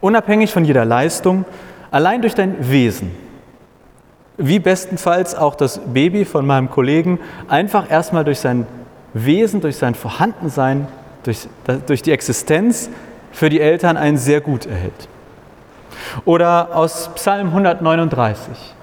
Unabhängig 0.00 0.52
von 0.52 0.64
jeder 0.64 0.84
Leistung, 0.84 1.44
allein 1.90 2.22
durch 2.22 2.34
dein 2.34 2.70
Wesen. 2.70 3.10
Wie 4.38 4.58
bestenfalls 4.58 5.34
auch 5.34 5.54
das 5.54 5.78
Baby 5.78 6.24
von 6.24 6.46
meinem 6.46 6.70
Kollegen 6.70 7.20
einfach 7.48 7.90
erstmal 7.90 8.24
durch 8.24 8.40
sein 8.40 8.66
Wesen, 9.12 9.60
durch 9.60 9.76
sein 9.76 9.94
Vorhandensein, 9.94 10.88
durch, 11.22 11.46
durch 11.86 12.02
die 12.02 12.12
Existenz 12.12 12.88
für 13.30 13.50
die 13.50 13.60
Eltern 13.60 13.96
ein 13.96 14.16
sehr 14.16 14.40
gut 14.40 14.66
erhält. 14.66 15.08
Oder 16.24 16.74
aus 16.74 17.10
Psalm 17.14 17.48
139. 17.48 18.74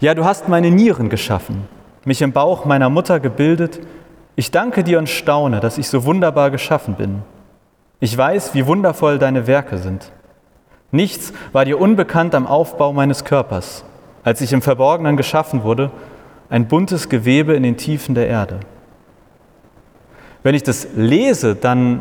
Ja, 0.00 0.14
du 0.14 0.24
hast 0.24 0.48
meine 0.48 0.70
Nieren 0.70 1.08
geschaffen, 1.08 1.66
mich 2.04 2.22
im 2.22 2.32
Bauch 2.32 2.64
meiner 2.64 2.90
Mutter 2.90 3.20
gebildet. 3.20 3.80
Ich 4.34 4.50
danke 4.50 4.84
dir 4.84 4.98
und 4.98 5.08
staune, 5.08 5.60
dass 5.60 5.78
ich 5.78 5.88
so 5.88 6.04
wunderbar 6.04 6.50
geschaffen 6.50 6.94
bin. 6.94 7.22
Ich 8.00 8.16
weiß, 8.16 8.54
wie 8.54 8.66
wundervoll 8.66 9.18
deine 9.18 9.46
Werke 9.46 9.78
sind. 9.78 10.12
Nichts 10.90 11.32
war 11.52 11.64
dir 11.64 11.80
unbekannt 11.80 12.34
am 12.34 12.46
Aufbau 12.46 12.92
meines 12.92 13.24
Körpers, 13.24 13.84
als 14.22 14.40
ich 14.40 14.52
im 14.52 14.62
Verborgenen 14.62 15.16
geschaffen 15.16 15.62
wurde, 15.62 15.90
ein 16.48 16.68
buntes 16.68 17.08
Gewebe 17.08 17.54
in 17.54 17.62
den 17.62 17.76
Tiefen 17.76 18.14
der 18.14 18.28
Erde. 18.28 18.60
Wenn 20.42 20.54
ich 20.54 20.62
das 20.62 20.88
lese, 20.94 21.56
dann 21.56 22.00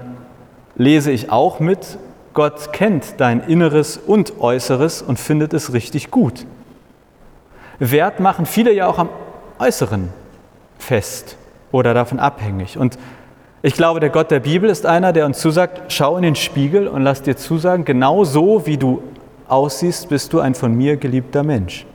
lese 0.76 1.12
ich 1.12 1.32
auch 1.32 1.60
mit, 1.60 1.98
Gott 2.34 2.74
kennt 2.74 3.16
dein 3.18 3.40
Inneres 3.40 3.98
und 3.98 4.40
Äußeres 4.40 5.02
und 5.02 5.18
findet 5.20 5.54
es 5.54 5.74
richtig 5.74 6.12
gut. 6.12 6.46
Wert 7.80 8.20
machen 8.20 8.46
viele 8.46 8.72
ja 8.74 8.88
auch 8.88 9.00
am 9.00 9.10
Äußeren 9.60 10.10
fest 10.78 11.38
oder 11.72 11.94
davon 11.94 12.20
abhängig. 12.20 12.78
Und 12.78 12.98
ich 13.62 13.74
glaube, 13.74 14.00
der 14.00 14.10
Gott 14.10 14.32
der 14.32 14.42
Bibel 14.42 14.70
ist 14.70 14.86
einer, 14.86 15.12
der 15.12 15.26
uns 15.26 15.40
zusagt, 15.40 15.92
schau 15.92 16.18
in 16.18 16.24
den 16.24 16.36
Spiegel 16.36 16.88
und 16.88 17.02
lass 17.02 17.22
dir 17.22 17.36
zusagen, 17.36 17.84
genau 17.84 18.24
so 18.24 18.66
wie 18.66 18.78
du 18.78 19.02
aussiehst, 19.48 20.10
bist 20.10 20.34
du 20.34 20.40
ein 20.40 20.56
von 20.56 20.76
mir 20.76 20.98
geliebter 20.98 21.44
Mensch. 21.44 21.86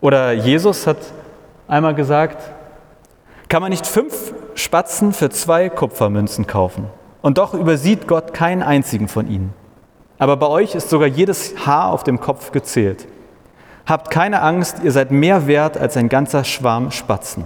Oder 0.00 0.32
Jesus 0.32 0.86
hat 0.86 0.98
einmal 1.66 1.94
gesagt, 1.94 2.52
kann 3.48 3.62
man 3.62 3.70
nicht 3.70 3.86
fünf 3.86 4.34
Spatzen 4.54 5.12
für 5.12 5.30
zwei 5.30 5.68
Kupfermünzen 5.68 6.46
kaufen. 6.46 6.86
Und 7.22 7.38
doch 7.38 7.54
übersieht 7.54 8.06
Gott 8.06 8.32
keinen 8.32 8.62
einzigen 8.62 9.08
von 9.08 9.28
ihnen. 9.28 9.52
Aber 10.18 10.36
bei 10.36 10.46
euch 10.46 10.74
ist 10.74 10.90
sogar 10.90 11.08
jedes 11.08 11.66
Haar 11.66 11.92
auf 11.92 12.04
dem 12.04 12.20
Kopf 12.20 12.52
gezählt. 12.52 13.06
Habt 13.88 14.10
keine 14.10 14.42
Angst, 14.42 14.82
ihr 14.84 14.92
seid 14.92 15.10
mehr 15.10 15.46
wert 15.46 15.78
als 15.78 15.96
ein 15.96 16.10
ganzer 16.10 16.44
Schwarm 16.44 16.90
Spatzen. 16.90 17.44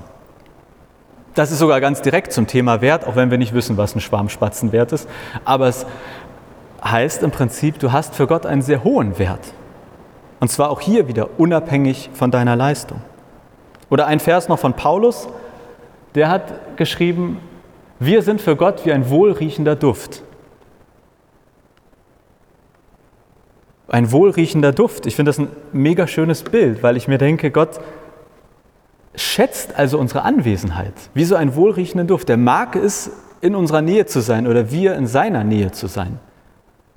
Das 1.35 1.53
ist 1.53 1.61
sogar 1.61 1.81
ganz 1.81 2.03
direkt 2.03 2.33
zum 2.33 2.49
Thema 2.49 2.81
Wert, 2.81 3.07
auch 3.07 3.15
wenn 3.15 3.31
wir 3.31 3.39
nicht 3.39 3.55
wissen, 3.55 3.77
was 3.77 3.95
ein 3.95 4.01
Schwarm 4.01 4.29
Spatzen 4.29 4.73
wert 4.73 4.91
ist. 4.91 5.09
Aber 5.45 5.69
es 5.69 5.87
heißt 6.85 7.23
im 7.23 7.31
Prinzip, 7.31 7.79
du 7.79 7.93
hast 7.93 8.17
für 8.17 8.27
Gott 8.27 8.45
einen 8.45 8.61
sehr 8.61 8.83
hohen 8.83 9.21
Wert. 9.21 9.55
Und 10.41 10.49
zwar 10.49 10.71
auch 10.71 10.81
hier 10.81 11.07
wieder 11.07 11.29
unabhängig 11.39 12.11
von 12.13 12.33
deiner 12.33 12.57
Leistung. 12.57 13.01
Oder 13.89 14.09
ein 14.09 14.19
Vers 14.19 14.49
noch 14.49 14.59
von 14.59 14.75
Paulus, 14.75 15.29
der 16.17 16.29
hat 16.29 16.77
geschrieben, 16.77 17.39
wir 18.01 18.23
sind 18.23 18.41
für 18.41 18.57
Gott 18.57 18.85
wie 18.85 18.93
ein 18.93 19.09
wohlriechender 19.09 19.77
Duft. 19.77 20.25
Ein 23.89 24.13
wohlriechender 24.13 24.73
Duft. 24.73 25.07
Ich 25.07 25.17
finde 25.17 25.31
das 25.31 25.39
ein 25.39 25.49
mega 25.73 26.07
schönes 26.07 26.43
Bild, 26.43 26.83
weil 26.83 26.97
ich 26.97 27.09
mir 27.09 27.19
denke, 27.19 27.51
Gott 27.51 27.81
schätzt 29.15 29.79
also 29.79 29.99
unsere 29.99 30.23
Anwesenheit, 30.23 30.95
wie 31.15 31.25
so 31.25 31.35
ein 31.35 31.55
wohlriechender 31.55 32.05
Duft. 32.05 32.29
Der 32.29 32.37
mag 32.37 32.77
es, 32.77 33.11
in 33.43 33.57
unserer 33.57 33.83
Nähe 33.83 34.07
zu 34.07 34.21
sein 34.21 34.47
oder 34.47 34.71
wir 34.71 34.95
in 34.95 35.07
seiner 35.07 35.45
Nähe 35.45 35.73
zu 35.73 35.89
sein. 35.89 36.19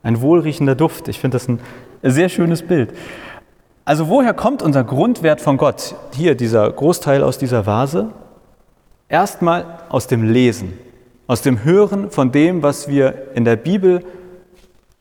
Ein 0.04 0.22
wohlriechender 0.22 0.75
Duft. 0.75 1.08
Ich 1.08 1.20
finde 1.20 1.36
das 1.36 1.50
ein 1.50 1.60
sehr 2.04 2.30
schönes 2.30 2.62
Bild. 2.62 2.94
Also 3.84 4.08
woher 4.08 4.34
kommt 4.34 4.62
unser 4.62 4.84
Grundwert 4.84 5.42
von 5.42 5.58
Gott? 5.58 5.96
Hier 6.13 6.36
dieser 6.36 6.72
Großteil 6.72 7.24
aus 7.24 7.39
dieser 7.39 7.65
Vase. 7.65 8.12
Erstmal 9.10 9.80
aus 9.89 10.08
dem 10.08 10.24
Lesen, 10.24 10.74
aus 11.27 11.42
dem 11.42 11.63
Hören 11.63 12.12
von 12.12 12.32
dem, 12.32 12.62
was 12.62 12.88
wir 12.88 13.36
in 13.36 13.44
der 13.44 13.56
Bibel 13.56 14.04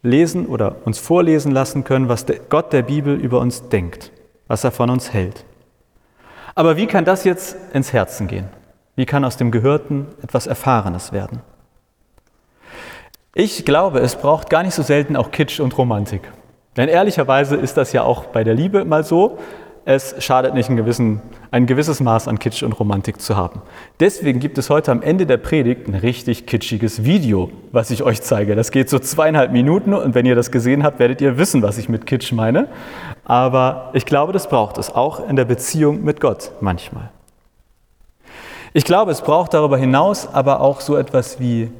lesen 0.04 0.46
oder 0.46 0.76
uns 0.84 0.99
vorlesen 0.99 1.50
lassen 1.50 1.82
können, 1.82 2.08
was 2.08 2.26
Gott 2.50 2.73
der 2.73 2.82
Bibel 2.82 3.16
über 3.16 3.40
uns 3.40 3.68
denkt, 3.68 4.12
was 4.46 4.62
er 4.62 4.70
von 4.70 4.90
uns 4.90 5.12
hält. 5.12 5.44
Aber 6.54 6.76
wie 6.76 6.87
kann 6.87 7.04
das 7.04 7.25
jetzt 7.25 7.56
ins 7.73 7.92
Herzen 7.92 8.28
gehen? 8.28 8.49
Wie 8.94 9.06
kann 9.06 9.25
aus 9.25 9.37
dem 9.37 9.50
Gehörten 9.50 10.06
etwas 10.23 10.46
Erfahrenes 10.46 11.12
werden? 11.12 11.40
Ich 13.34 13.64
glaube, 13.64 13.99
es 13.99 14.14
braucht 14.14 14.50
gar 14.50 14.62
nicht 14.62 14.75
so 14.75 14.82
selten 14.82 15.16
auch 15.16 15.32
Kitsch 15.32 15.58
und 15.58 15.76
Romantik. 15.76 16.30
Denn 16.76 16.88
ehrlicherweise 16.88 17.56
ist 17.56 17.76
das 17.76 17.92
ja 17.92 18.02
auch 18.02 18.26
bei 18.26 18.44
der 18.44 18.54
Liebe 18.54 18.84
mal 18.84 19.02
so. 19.02 19.38
Es 19.86 20.14
schadet 20.18 20.54
nicht, 20.54 20.70
ein, 20.70 20.76
gewissen, 20.76 21.20
ein 21.50 21.66
gewisses 21.66 22.00
Maß 22.00 22.26
an 22.28 22.38
Kitsch 22.38 22.62
und 22.62 22.72
Romantik 22.72 23.20
zu 23.20 23.36
haben. 23.36 23.60
Deswegen 24.00 24.40
gibt 24.40 24.56
es 24.56 24.70
heute 24.70 24.90
am 24.90 25.02
Ende 25.02 25.26
der 25.26 25.36
Predigt 25.36 25.86
ein 25.86 25.94
richtig 25.94 26.46
kitschiges 26.46 27.04
Video, 27.04 27.50
was 27.70 27.90
ich 27.90 28.02
euch 28.02 28.22
zeige. 28.22 28.56
Das 28.56 28.70
geht 28.70 28.88
so 28.88 28.98
zweieinhalb 28.98 29.52
Minuten 29.52 29.92
und 29.92 30.14
wenn 30.14 30.24
ihr 30.24 30.34
das 30.34 30.50
gesehen 30.50 30.84
habt, 30.84 30.98
werdet 30.98 31.20
ihr 31.20 31.36
wissen, 31.36 31.60
was 31.60 31.76
ich 31.76 31.90
mit 31.90 32.06
Kitsch 32.06 32.32
meine. 32.32 32.68
Aber 33.24 33.90
ich 33.92 34.06
glaube, 34.06 34.32
das 34.32 34.48
braucht 34.48 34.78
es 34.78 34.90
auch 34.90 35.28
in 35.28 35.36
der 35.36 35.44
Beziehung 35.44 36.02
mit 36.02 36.18
Gott 36.20 36.52
manchmal. 36.60 37.10
Ich 38.72 38.84
glaube, 38.84 39.12
es 39.12 39.20
braucht 39.20 39.52
darüber 39.52 39.76
hinaus 39.76 40.26
aber 40.32 40.60
auch 40.60 40.80
so 40.80 40.96
etwas 40.96 41.38
wie 41.40 41.70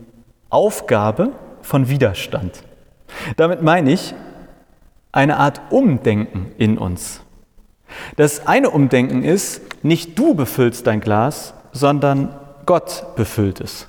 Aufgabe 0.51 1.31
von 1.63 1.89
Widerstand. 1.89 2.63
Damit 3.37 3.63
meine 3.63 3.93
ich 3.93 4.15
eine 5.11 5.39
Art 5.39 5.61
Umdenken 5.71 6.53
in 6.59 6.77
uns. 6.77 7.24
Das 8.17 8.47
eine 8.47 8.71
Umdenken 8.71 9.23
ist, 9.23 9.61
nicht 9.83 10.19
du 10.19 10.35
befüllst 10.35 10.87
dein 10.87 11.01
Glas, 11.01 11.55
sondern 11.73 12.35
Gott 12.67 13.15
befüllt 13.17 13.61
es. 13.61 13.89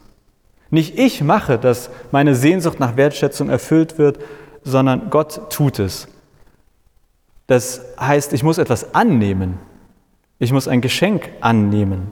Nicht 0.69 0.97
ich 0.97 1.21
mache, 1.21 1.57
dass 1.57 1.89
meine 2.11 2.35
Sehnsucht 2.35 2.79
nach 2.79 2.97
Wertschätzung 2.97 3.49
erfüllt 3.49 3.97
wird, 3.97 4.19
sondern 4.63 5.09
Gott 5.09 5.49
tut 5.51 5.79
es. 5.79 6.07
Das 7.47 7.81
heißt, 7.99 8.33
ich 8.33 8.43
muss 8.43 8.57
etwas 8.57 8.95
annehmen. 8.95 9.59
Ich 10.39 10.51
muss 10.51 10.67
ein 10.67 10.81
Geschenk 10.81 11.29
annehmen. 11.41 12.11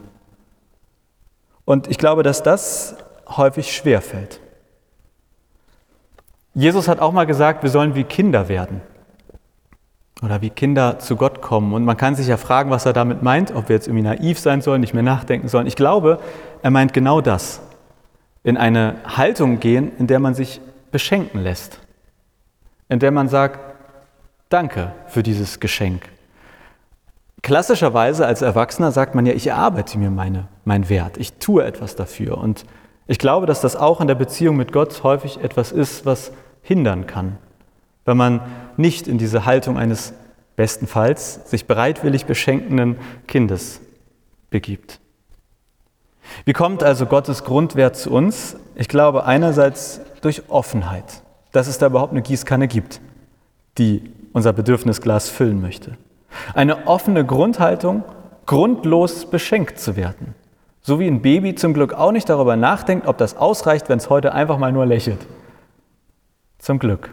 Und 1.65 1.87
ich 1.87 1.97
glaube, 1.97 2.23
dass 2.23 2.43
das 2.43 2.95
häufig 3.27 3.75
schwer 3.75 4.01
fällt. 4.01 4.39
Jesus 6.53 6.87
hat 6.87 6.99
auch 6.99 7.11
mal 7.11 7.25
gesagt, 7.25 7.63
wir 7.63 7.69
sollen 7.71 7.95
wie 7.95 8.03
Kinder 8.03 8.47
werden 8.47 8.81
oder 10.23 10.41
wie 10.41 10.49
Kinder 10.49 10.99
zu 10.99 11.15
Gott 11.15 11.41
kommen. 11.41 11.73
Und 11.73 11.83
man 11.85 11.97
kann 11.97 12.15
sich 12.15 12.27
ja 12.27 12.37
fragen, 12.37 12.69
was 12.69 12.85
er 12.85 12.93
damit 12.93 13.23
meint, 13.23 13.53
ob 13.53 13.69
wir 13.69 13.75
jetzt 13.75 13.87
irgendwie 13.87 14.03
naiv 14.03 14.39
sein 14.39 14.61
sollen, 14.61 14.81
nicht 14.81 14.93
mehr 14.93 15.03
nachdenken 15.03 15.47
sollen. 15.47 15.67
Ich 15.67 15.75
glaube, 15.75 16.19
er 16.61 16.71
meint 16.71 16.93
genau 16.93 17.21
das. 17.21 17.61
In 18.43 18.57
eine 18.57 18.95
Haltung 19.05 19.59
gehen, 19.59 19.91
in 19.97 20.07
der 20.07 20.19
man 20.19 20.33
sich 20.33 20.61
beschenken 20.91 21.41
lässt. 21.41 21.79
In 22.89 22.99
der 22.99 23.11
man 23.11 23.27
sagt, 23.27 23.59
danke 24.49 24.93
für 25.07 25.23
dieses 25.23 25.59
Geschenk. 25.59 26.03
Klassischerweise 27.41 28.25
als 28.25 28.41
Erwachsener 28.41 28.91
sagt 28.91 29.15
man 29.15 29.25
ja, 29.25 29.33
ich 29.33 29.47
erarbeite 29.47 29.97
mir 29.97 30.09
meine, 30.09 30.47
meinen 30.63 30.87
Wert, 30.87 31.17
ich 31.17 31.33
tue 31.33 31.65
etwas 31.65 31.95
dafür. 31.95 32.37
Und 32.37 32.63
ich 33.07 33.19
glaube, 33.19 33.45
dass 33.45 33.59
das 33.59 33.75
auch 33.75 33.99
in 33.99 34.07
der 34.07 34.15
Beziehung 34.15 34.55
mit 34.55 34.71
Gott 34.71 35.03
häufig 35.03 35.43
etwas 35.43 35.73
ist, 35.73 36.05
was 36.05 36.31
hindern 36.61 37.05
kann, 37.05 37.37
wenn 38.05 38.15
man 38.15 38.39
nicht 38.77 39.07
in 39.07 39.17
diese 39.17 39.45
Haltung 39.45 39.77
eines 39.77 40.13
bestenfalls 40.55 41.49
sich 41.49 41.65
bereitwillig 41.65 42.25
beschenkenden 42.25 42.97
Kindes 43.27 43.81
begibt. 44.49 44.99
Wie 46.45 46.53
kommt 46.53 46.83
also 46.83 47.05
Gottes 47.05 47.43
Grundwert 47.43 47.95
zu 47.95 48.11
uns? 48.11 48.55
Ich 48.75 48.87
glaube 48.87 49.25
einerseits 49.25 50.01
durch 50.21 50.49
Offenheit, 50.49 51.23
dass 51.51 51.67
es 51.67 51.77
da 51.77 51.87
überhaupt 51.87 52.13
eine 52.13 52.21
Gießkanne 52.21 52.67
gibt, 52.67 53.01
die 53.77 54.11
unser 54.31 54.53
Bedürfnisglas 54.53 55.29
füllen 55.29 55.61
möchte. 55.61 55.97
Eine 56.53 56.87
offene 56.87 57.25
Grundhaltung, 57.25 58.03
grundlos 58.45 59.29
beschenkt 59.29 59.79
zu 59.79 59.95
werden. 59.95 60.33
So 60.81 60.99
wie 60.99 61.07
ein 61.07 61.21
Baby 61.21 61.55
zum 61.55 61.73
Glück 61.73 61.93
auch 61.93 62.11
nicht 62.11 62.29
darüber 62.29 62.55
nachdenkt, 62.55 63.07
ob 63.07 63.17
das 63.17 63.37
ausreicht, 63.37 63.89
wenn 63.89 63.99
es 63.99 64.09
heute 64.09 64.33
einfach 64.33 64.57
mal 64.57 64.71
nur 64.71 64.85
lächelt. 64.85 65.19
Zum 66.57 66.79
Glück. 66.79 67.11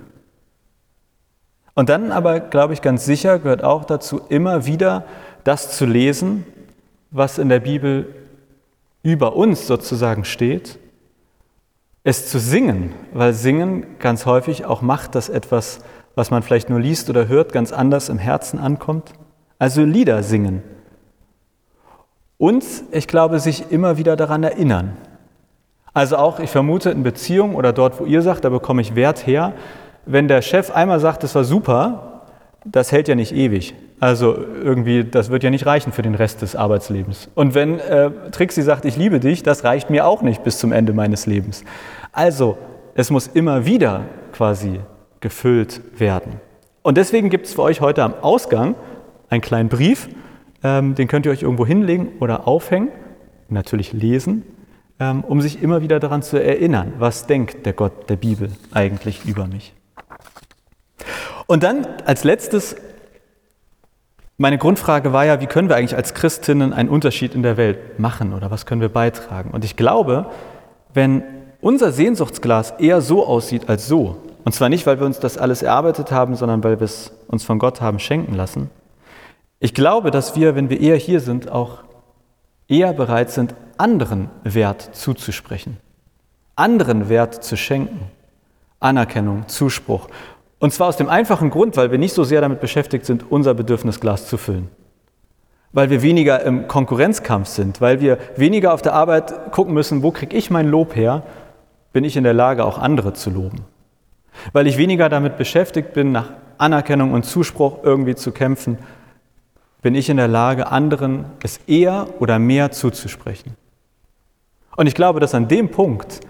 Und 1.75 1.89
dann 1.89 2.13
aber, 2.13 2.41
glaube 2.41 2.73
ich, 2.73 2.83
ganz 2.83 3.05
sicher 3.05 3.39
gehört 3.39 3.65
auch 3.65 3.85
dazu, 3.85 4.21
immer 4.29 4.67
wieder 4.67 5.05
das 5.45 5.77
zu 5.77 5.87
lesen, 5.87 6.45
was 7.11 7.39
in 7.39 7.49
der 7.49 7.61
Bibel 7.61 8.15
über 9.03 9.37
uns 9.37 9.67
sozusagen 9.67 10.25
steht, 10.25 10.79
es 12.03 12.29
zu 12.29 12.39
singen, 12.39 12.93
weil 13.13 13.33
Singen 13.33 13.99
ganz 13.99 14.27
häufig 14.27 14.65
auch 14.65 14.83
macht, 14.83 15.15
dass 15.15 15.29
etwas, 15.29 15.81
was 16.15 16.31
man 16.31 16.43
vielleicht 16.43 16.71
nur 16.71 16.81
liest 16.81 17.11
oder 17.11 17.29
hört, 17.29 17.53
ganz 17.53 17.73
anders 17.73 18.09
im 18.09 18.19
Herzen 18.19 18.59
ankommt. 18.59 19.13
Also 19.59 19.85
Lieder 19.85 20.23
singen. 20.23 20.63
Und 22.39 22.65
ich 22.91 23.07
glaube, 23.07 23.39
sich 23.39 23.71
immer 23.71 23.99
wieder 23.99 24.17
daran 24.17 24.43
erinnern. 24.43 24.97
Also 25.93 26.17
auch, 26.17 26.41
ich 26.41 26.51
vermute, 26.51 26.91
in 26.91 27.03
Beziehungen 27.03 27.55
oder 27.55 27.73
dort, 27.75 28.01
wo 28.01 28.07
ihr 28.07 28.23
sagt, 28.23 28.45
da 28.45 28.49
bekomme 28.49 28.81
ich 28.81 28.95
Wert 28.95 29.27
her, 29.27 29.53
wenn 30.07 30.29
der 30.29 30.43
Chef 30.43 30.71
einmal 30.71 31.01
sagt, 31.01 31.23
das 31.23 31.35
war 31.35 31.45
super, 31.45 32.23
das 32.65 32.93
hält 32.93 33.09
ja 33.09 33.15
nicht 33.15 33.35
ewig. 33.35 33.75
Also 34.01 34.35
irgendwie, 34.35 35.05
das 35.05 35.31
wird 35.31 35.43
ja 35.43 35.51
nicht 35.51 35.67
reichen 35.67 35.93
für 35.93 36.03
den 36.03 36.15
Rest 36.15 36.41
des 36.41 36.57
Arbeitslebens. 36.57 37.29
Und 37.35 37.55
wenn 37.55 37.79
äh, 37.79 38.11
Trixie 38.31 38.63
sagt, 38.63 38.87
ich 38.87 38.97
liebe 38.97 39.21
dich, 39.21 39.43
das 39.43 39.63
reicht 39.65 39.91
mir 39.91 40.07
auch 40.07 40.23
nicht 40.23 40.43
bis 40.43 40.59
zum 40.59 40.73
Ende 40.73 40.95
meines 40.95 41.27
Lebens. 41.27 41.65
Also, 42.13 42.57
es 42.95 43.11
muss 43.11 43.27
immer 43.27 43.67
wieder 43.67 44.07
quasi 44.33 44.81
gefüllt 45.21 45.81
werden. 45.99 46.41
Und 46.83 46.97
deswegen 46.97 47.29
gibt 47.29 47.47
es 47.47 47.55
für 47.55 47.63
euch 47.63 47.83
heute 47.83 48.03
am 48.03 48.15
Ausgang 48.23 48.75
einen 49.29 49.43
kleinen 49.43 49.69
Brief, 49.69 50.09
ähm, 50.63 50.95
den 50.95 51.09
könnt 51.09 51.27
ihr 51.27 51.33
euch 51.33 51.43
irgendwo 51.43 51.67
hinlegen 51.67 52.09
oder 52.21 52.49
aufhängen, 52.49 52.89
natürlich 53.49 53.93
lesen, 53.93 54.45
ähm, 54.99 55.25
um 55.25 55.41
sich 55.43 55.63
immer 55.63 55.83
wieder 55.83 56.01
daran 56.01 56.23
zu 56.23 56.43
erinnern, 56.43 56.95
was 56.99 57.27
denkt 57.27 57.67
der 57.67 57.75
Gott 57.75 58.09
der 58.09 58.17
Bibel 58.17 58.51
eigentlich 58.73 59.27
über 59.27 59.47
mich. 59.47 59.75
Und 61.51 61.65
dann 61.65 61.85
als 62.07 62.23
letztes, 62.23 62.77
meine 64.39 64.57
Grundfrage 64.57 65.13
war 65.13 65.27
ja, 65.27 65.41
wie 65.41 65.49
können 65.49 65.69
wir 65.69 65.75
eigentlich 65.75 65.97
als 65.97 66.15
Christinnen 66.15 66.73
einen 66.73 66.89
Unterschied 66.89 67.35
in 67.35 67.43
der 67.43 67.57
Welt 67.57 67.99
machen 67.99 68.35
oder 68.35 68.53
was 68.53 68.67
können 68.67 68.81
wir 68.81 68.89
beitragen? 68.89 69.51
Und 69.51 69.65
ich 69.65 69.75
glaube, 69.75 70.27
wenn 70.95 71.25
unser 71.61 71.91
Sehnsuchtsglas 71.91 72.75
eher 72.79 73.01
so 73.01 73.27
aussieht 73.27 73.69
als 73.69 73.89
so, 73.89 74.19
und 74.45 74.53
zwar 74.53 74.69
nicht, 74.69 74.87
weil 74.87 75.01
wir 75.01 75.07
uns 75.07 75.19
das 75.19 75.39
alles 75.39 75.63
erarbeitet 75.63 76.13
haben, 76.13 76.37
sondern 76.37 76.63
weil 76.63 76.79
wir 76.79 76.85
es 76.85 77.11
uns 77.27 77.43
von 77.43 77.59
Gott 77.59 77.81
haben 77.81 77.99
schenken 77.99 78.35
lassen, 78.35 78.71
ich 79.59 79.75
glaube, 79.75 80.13
dass 80.13 80.37
wir, 80.37 80.55
wenn 80.55 80.71
wir 80.71 80.81
eher 80.81 80.99
hier 80.99 81.19
sind, 81.19 81.51
auch 81.51 81.79
eher 82.69 82.93
bereit 82.93 83.33
sind, 83.33 83.57
anderen 83.77 84.31
Wert 84.45 84.91
zuzusprechen, 84.95 85.79
anderen 86.55 87.09
Wert 87.09 87.43
zu 87.43 87.57
schenken, 87.57 88.09
Anerkennung, 88.81 89.47
Zuspruch. 89.47 90.09
Und 90.61 90.73
zwar 90.73 90.89
aus 90.89 90.99
dem 90.99 91.09
einfachen 91.09 91.51
Grund, 91.51 91.77
weil 91.77 91.91
wir 91.91 91.99
nicht 91.99 92.15
so 92.15 92.23
sehr 92.23 92.43
damit 92.43 92.61
beschäftigt 92.61 93.07
sind, 93.07 93.31
unser 93.31 93.55
Bedürfnisglas 93.55 94.27
zu 94.27 94.37
füllen. 94.37 94.69
Weil 95.73 95.89
wir 95.89 96.03
weniger 96.03 96.43
im 96.43 96.69
Konkurrenzkampf 96.69 97.49
sind, 97.49 97.81
weil 97.81 98.01
wir 98.01 98.19
weniger 98.37 98.75
auf 98.75 98.83
der 98.83 98.93
Arbeit 98.93 99.53
gucken 99.53 99.73
müssen, 99.73 100.03
wo 100.03 100.11
kriege 100.11 100.37
ich 100.37 100.51
mein 100.51 100.69
Lob 100.69 100.95
her, 100.95 101.23
bin 101.93 102.05
ich 102.05 102.17
in 102.17 102.25
der 102.25 102.35
Lage, 102.35 102.65
auch 102.65 102.79
andere 102.79 103.15
zu 103.15 103.31
loben. 103.31 103.63
Weil 104.53 104.67
ich 104.67 104.77
weniger 104.77 105.09
damit 105.09 105.39
beschäftigt 105.39 105.95
bin, 105.95 106.13
nach 106.13 106.29
Anerkennung 106.59 107.13
und 107.13 107.25
Zuspruch 107.25 107.79
irgendwie 107.83 108.15
zu 108.15 108.31
kämpfen, 108.31 108.79
bin 109.81 109.95
ich 109.95 110.11
in 110.11 110.19
der 110.19 110.29
Lage, 110.29 110.67
anderen 110.69 111.25
es 111.43 111.59
eher 111.67 112.07
oder 112.21 112.39
mehr 112.39 112.71
zuzusprechen. 112.71 113.57
Und 114.77 114.87
ich 114.87 114.95
glaube, 114.95 115.21
dass 115.21 115.35
an 115.35 115.49
dem 115.49 115.71
Punkt 115.71 116.21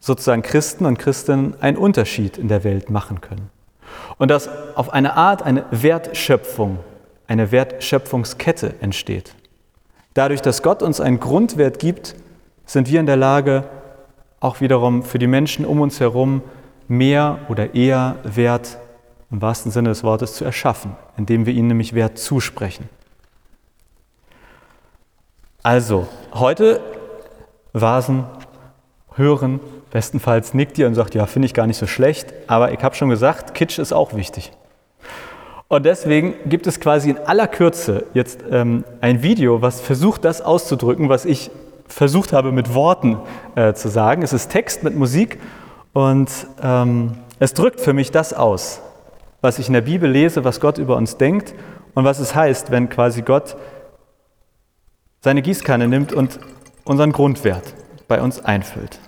sozusagen 0.00 0.42
Christen 0.42 0.84
und 0.84 0.98
Christinnen 0.98 1.54
einen 1.62 1.78
Unterschied 1.78 2.36
in 2.36 2.48
der 2.48 2.62
Welt 2.62 2.90
machen 2.90 3.22
können. 3.22 3.50
Und 4.18 4.30
dass 4.30 4.48
auf 4.74 4.92
eine 4.92 5.16
Art 5.16 5.42
eine 5.42 5.64
Wertschöpfung, 5.70 6.78
eine 7.26 7.52
Wertschöpfungskette 7.52 8.74
entsteht. 8.80 9.34
Dadurch, 10.14 10.42
dass 10.42 10.62
Gott 10.62 10.82
uns 10.82 11.00
einen 11.00 11.20
Grundwert 11.20 11.78
gibt, 11.78 12.16
sind 12.66 12.90
wir 12.90 13.00
in 13.00 13.06
der 13.06 13.16
Lage, 13.16 13.64
auch 14.40 14.60
wiederum 14.60 15.02
für 15.02 15.18
die 15.18 15.26
Menschen 15.26 15.64
um 15.64 15.80
uns 15.80 16.00
herum 16.00 16.42
mehr 16.88 17.38
oder 17.48 17.74
eher 17.74 18.16
Wert 18.24 18.78
im 19.30 19.40
wahrsten 19.40 19.70
Sinne 19.70 19.90
des 19.90 20.02
Wortes 20.02 20.34
zu 20.34 20.44
erschaffen, 20.44 20.96
indem 21.16 21.46
wir 21.46 21.52
ihnen 21.52 21.68
nämlich 21.68 21.94
Wert 21.94 22.18
zusprechen. 22.18 22.88
Also, 25.62 26.08
heute 26.32 26.80
Vasen 27.72 28.24
hören, 29.14 29.60
Bestenfalls 29.90 30.54
nickt 30.54 30.78
ihr 30.78 30.86
und 30.86 30.94
sagt, 30.94 31.14
ja, 31.14 31.26
finde 31.26 31.46
ich 31.46 31.54
gar 31.54 31.66
nicht 31.66 31.76
so 31.76 31.86
schlecht, 31.86 32.32
aber 32.46 32.72
ich 32.72 32.82
habe 32.82 32.94
schon 32.94 33.08
gesagt, 33.08 33.54
Kitsch 33.54 33.78
ist 33.78 33.92
auch 33.92 34.14
wichtig. 34.14 34.52
Und 35.68 35.86
deswegen 35.86 36.34
gibt 36.46 36.66
es 36.66 36.80
quasi 36.80 37.10
in 37.10 37.18
aller 37.18 37.46
Kürze 37.46 38.04
jetzt 38.12 38.40
ähm, 38.50 38.84
ein 39.00 39.22
Video, 39.22 39.62
was 39.62 39.80
versucht, 39.80 40.24
das 40.24 40.42
auszudrücken, 40.42 41.08
was 41.08 41.24
ich 41.24 41.50
versucht 41.86 42.32
habe 42.32 42.50
mit 42.50 42.74
Worten 42.74 43.18
äh, 43.54 43.72
zu 43.74 43.88
sagen. 43.88 44.22
Es 44.22 44.32
ist 44.32 44.50
Text 44.50 44.82
mit 44.82 44.96
Musik 44.96 45.38
und 45.92 46.30
ähm, 46.62 47.12
es 47.38 47.54
drückt 47.54 47.80
für 47.80 47.92
mich 47.92 48.10
das 48.10 48.32
aus, 48.32 48.80
was 49.40 49.58
ich 49.58 49.68
in 49.68 49.74
der 49.74 49.80
Bibel 49.82 50.10
lese, 50.10 50.44
was 50.44 50.60
Gott 50.60 50.78
über 50.78 50.96
uns 50.96 51.16
denkt 51.16 51.54
und 51.94 52.04
was 52.04 52.18
es 52.18 52.34
heißt, 52.34 52.70
wenn 52.70 52.88
quasi 52.88 53.22
Gott 53.22 53.56
seine 55.20 55.42
Gießkanne 55.42 55.88
nimmt 55.88 56.12
und 56.12 56.40
unseren 56.84 57.12
Grundwert 57.12 57.74
bei 58.08 58.20
uns 58.20 58.44
einfüllt. 58.44 58.98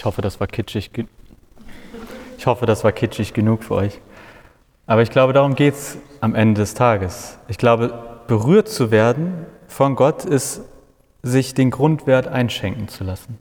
Ich 0.00 0.06
hoffe, 0.06 0.22
das 0.22 0.40
war 0.40 0.46
kitschig. 0.46 0.90
Ich 2.38 2.46
hoffe, 2.46 2.64
das 2.64 2.84
war 2.84 2.90
kitschig 2.90 3.34
genug 3.34 3.62
für 3.62 3.74
euch. 3.74 4.00
Aber 4.86 5.02
ich 5.02 5.10
glaube, 5.10 5.34
darum 5.34 5.54
geht 5.54 5.74
es 5.74 5.98
am 6.22 6.34
Ende 6.34 6.62
des 6.62 6.72
Tages. 6.72 7.38
Ich 7.48 7.58
glaube, 7.58 8.22
berührt 8.26 8.66
zu 8.66 8.90
werden 8.90 9.44
von 9.68 9.96
Gott 9.96 10.24
ist, 10.24 10.62
sich 11.22 11.52
den 11.52 11.70
Grundwert 11.70 12.28
einschenken 12.28 12.88
zu 12.88 13.04
lassen. 13.04 13.38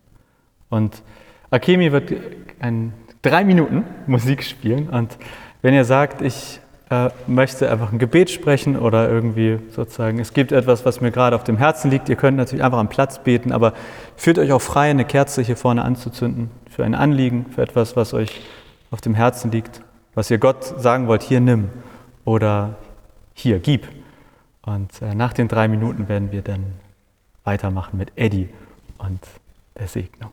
Und 0.68 1.02
Akemi 1.50 1.94
wird 1.94 2.12
ein, 2.60 2.92
drei 3.22 3.46
Minuten 3.46 3.86
Musik 4.06 4.44
spielen. 4.44 4.90
Und 4.90 5.18
wenn 5.62 5.74
ihr 5.74 5.86
sagt, 5.86 6.22
ich 6.22 6.60
möchte 7.28 7.72
einfach 7.72 7.92
ein 7.92 8.00
Gebet 8.00 8.32
sprechen 8.32 8.78
oder 8.78 9.10
irgendwie 9.10 9.60
sozusagen, 9.70 10.20
es 10.20 10.34
gibt 10.34 10.52
etwas, 10.52 10.86
was 10.86 11.02
mir 11.02 11.12
gerade 11.12 11.36
auf 11.36 11.44
dem 11.44 11.58
Herzen 11.58 11.92
liegt, 11.92 12.10
ihr 12.10 12.16
könnt 12.16 12.38
natürlich 12.38 12.64
einfach 12.64 12.80
am 12.80 12.90
Platz 12.90 13.20
beten, 13.20 13.52
aber 13.52 13.74
fühlt 14.16 14.40
euch 14.40 14.52
auch 14.52 14.62
frei, 14.62 14.90
eine 14.90 15.06
Kerze 15.06 15.44
hier 15.44 15.56
vorne 15.56 15.84
anzuzünden 15.84 16.50
für 16.70 16.84
ein 16.84 16.96
Anliegen, 16.96 17.46
für 17.54 17.62
etwas, 17.62 17.96
was 17.96 18.14
euch 18.14 18.42
auf 18.90 19.02
dem 19.02 19.14
Herzen 19.14 19.52
liegt, 19.52 19.82
was 20.16 20.32
ihr 20.32 20.40
Gott 20.40 20.64
sagen 20.64 21.08
wollt, 21.08 21.22
hier 21.22 21.40
nimm 21.40 21.70
oder 22.26 22.76
hier 23.34 23.60
gib. 23.60 23.88
Und 24.64 25.02
äh, 25.02 25.14
nach 25.14 25.34
den 25.34 25.48
drei 25.48 25.68
Minuten 25.68 26.10
werden 26.10 26.32
wir 26.32 26.42
dann 26.42 26.74
weitermachen 27.44 27.98
mit 27.98 28.12
Eddie 28.16 28.50
und 28.98 29.20
der 29.78 29.88
Segnung. 29.88 30.32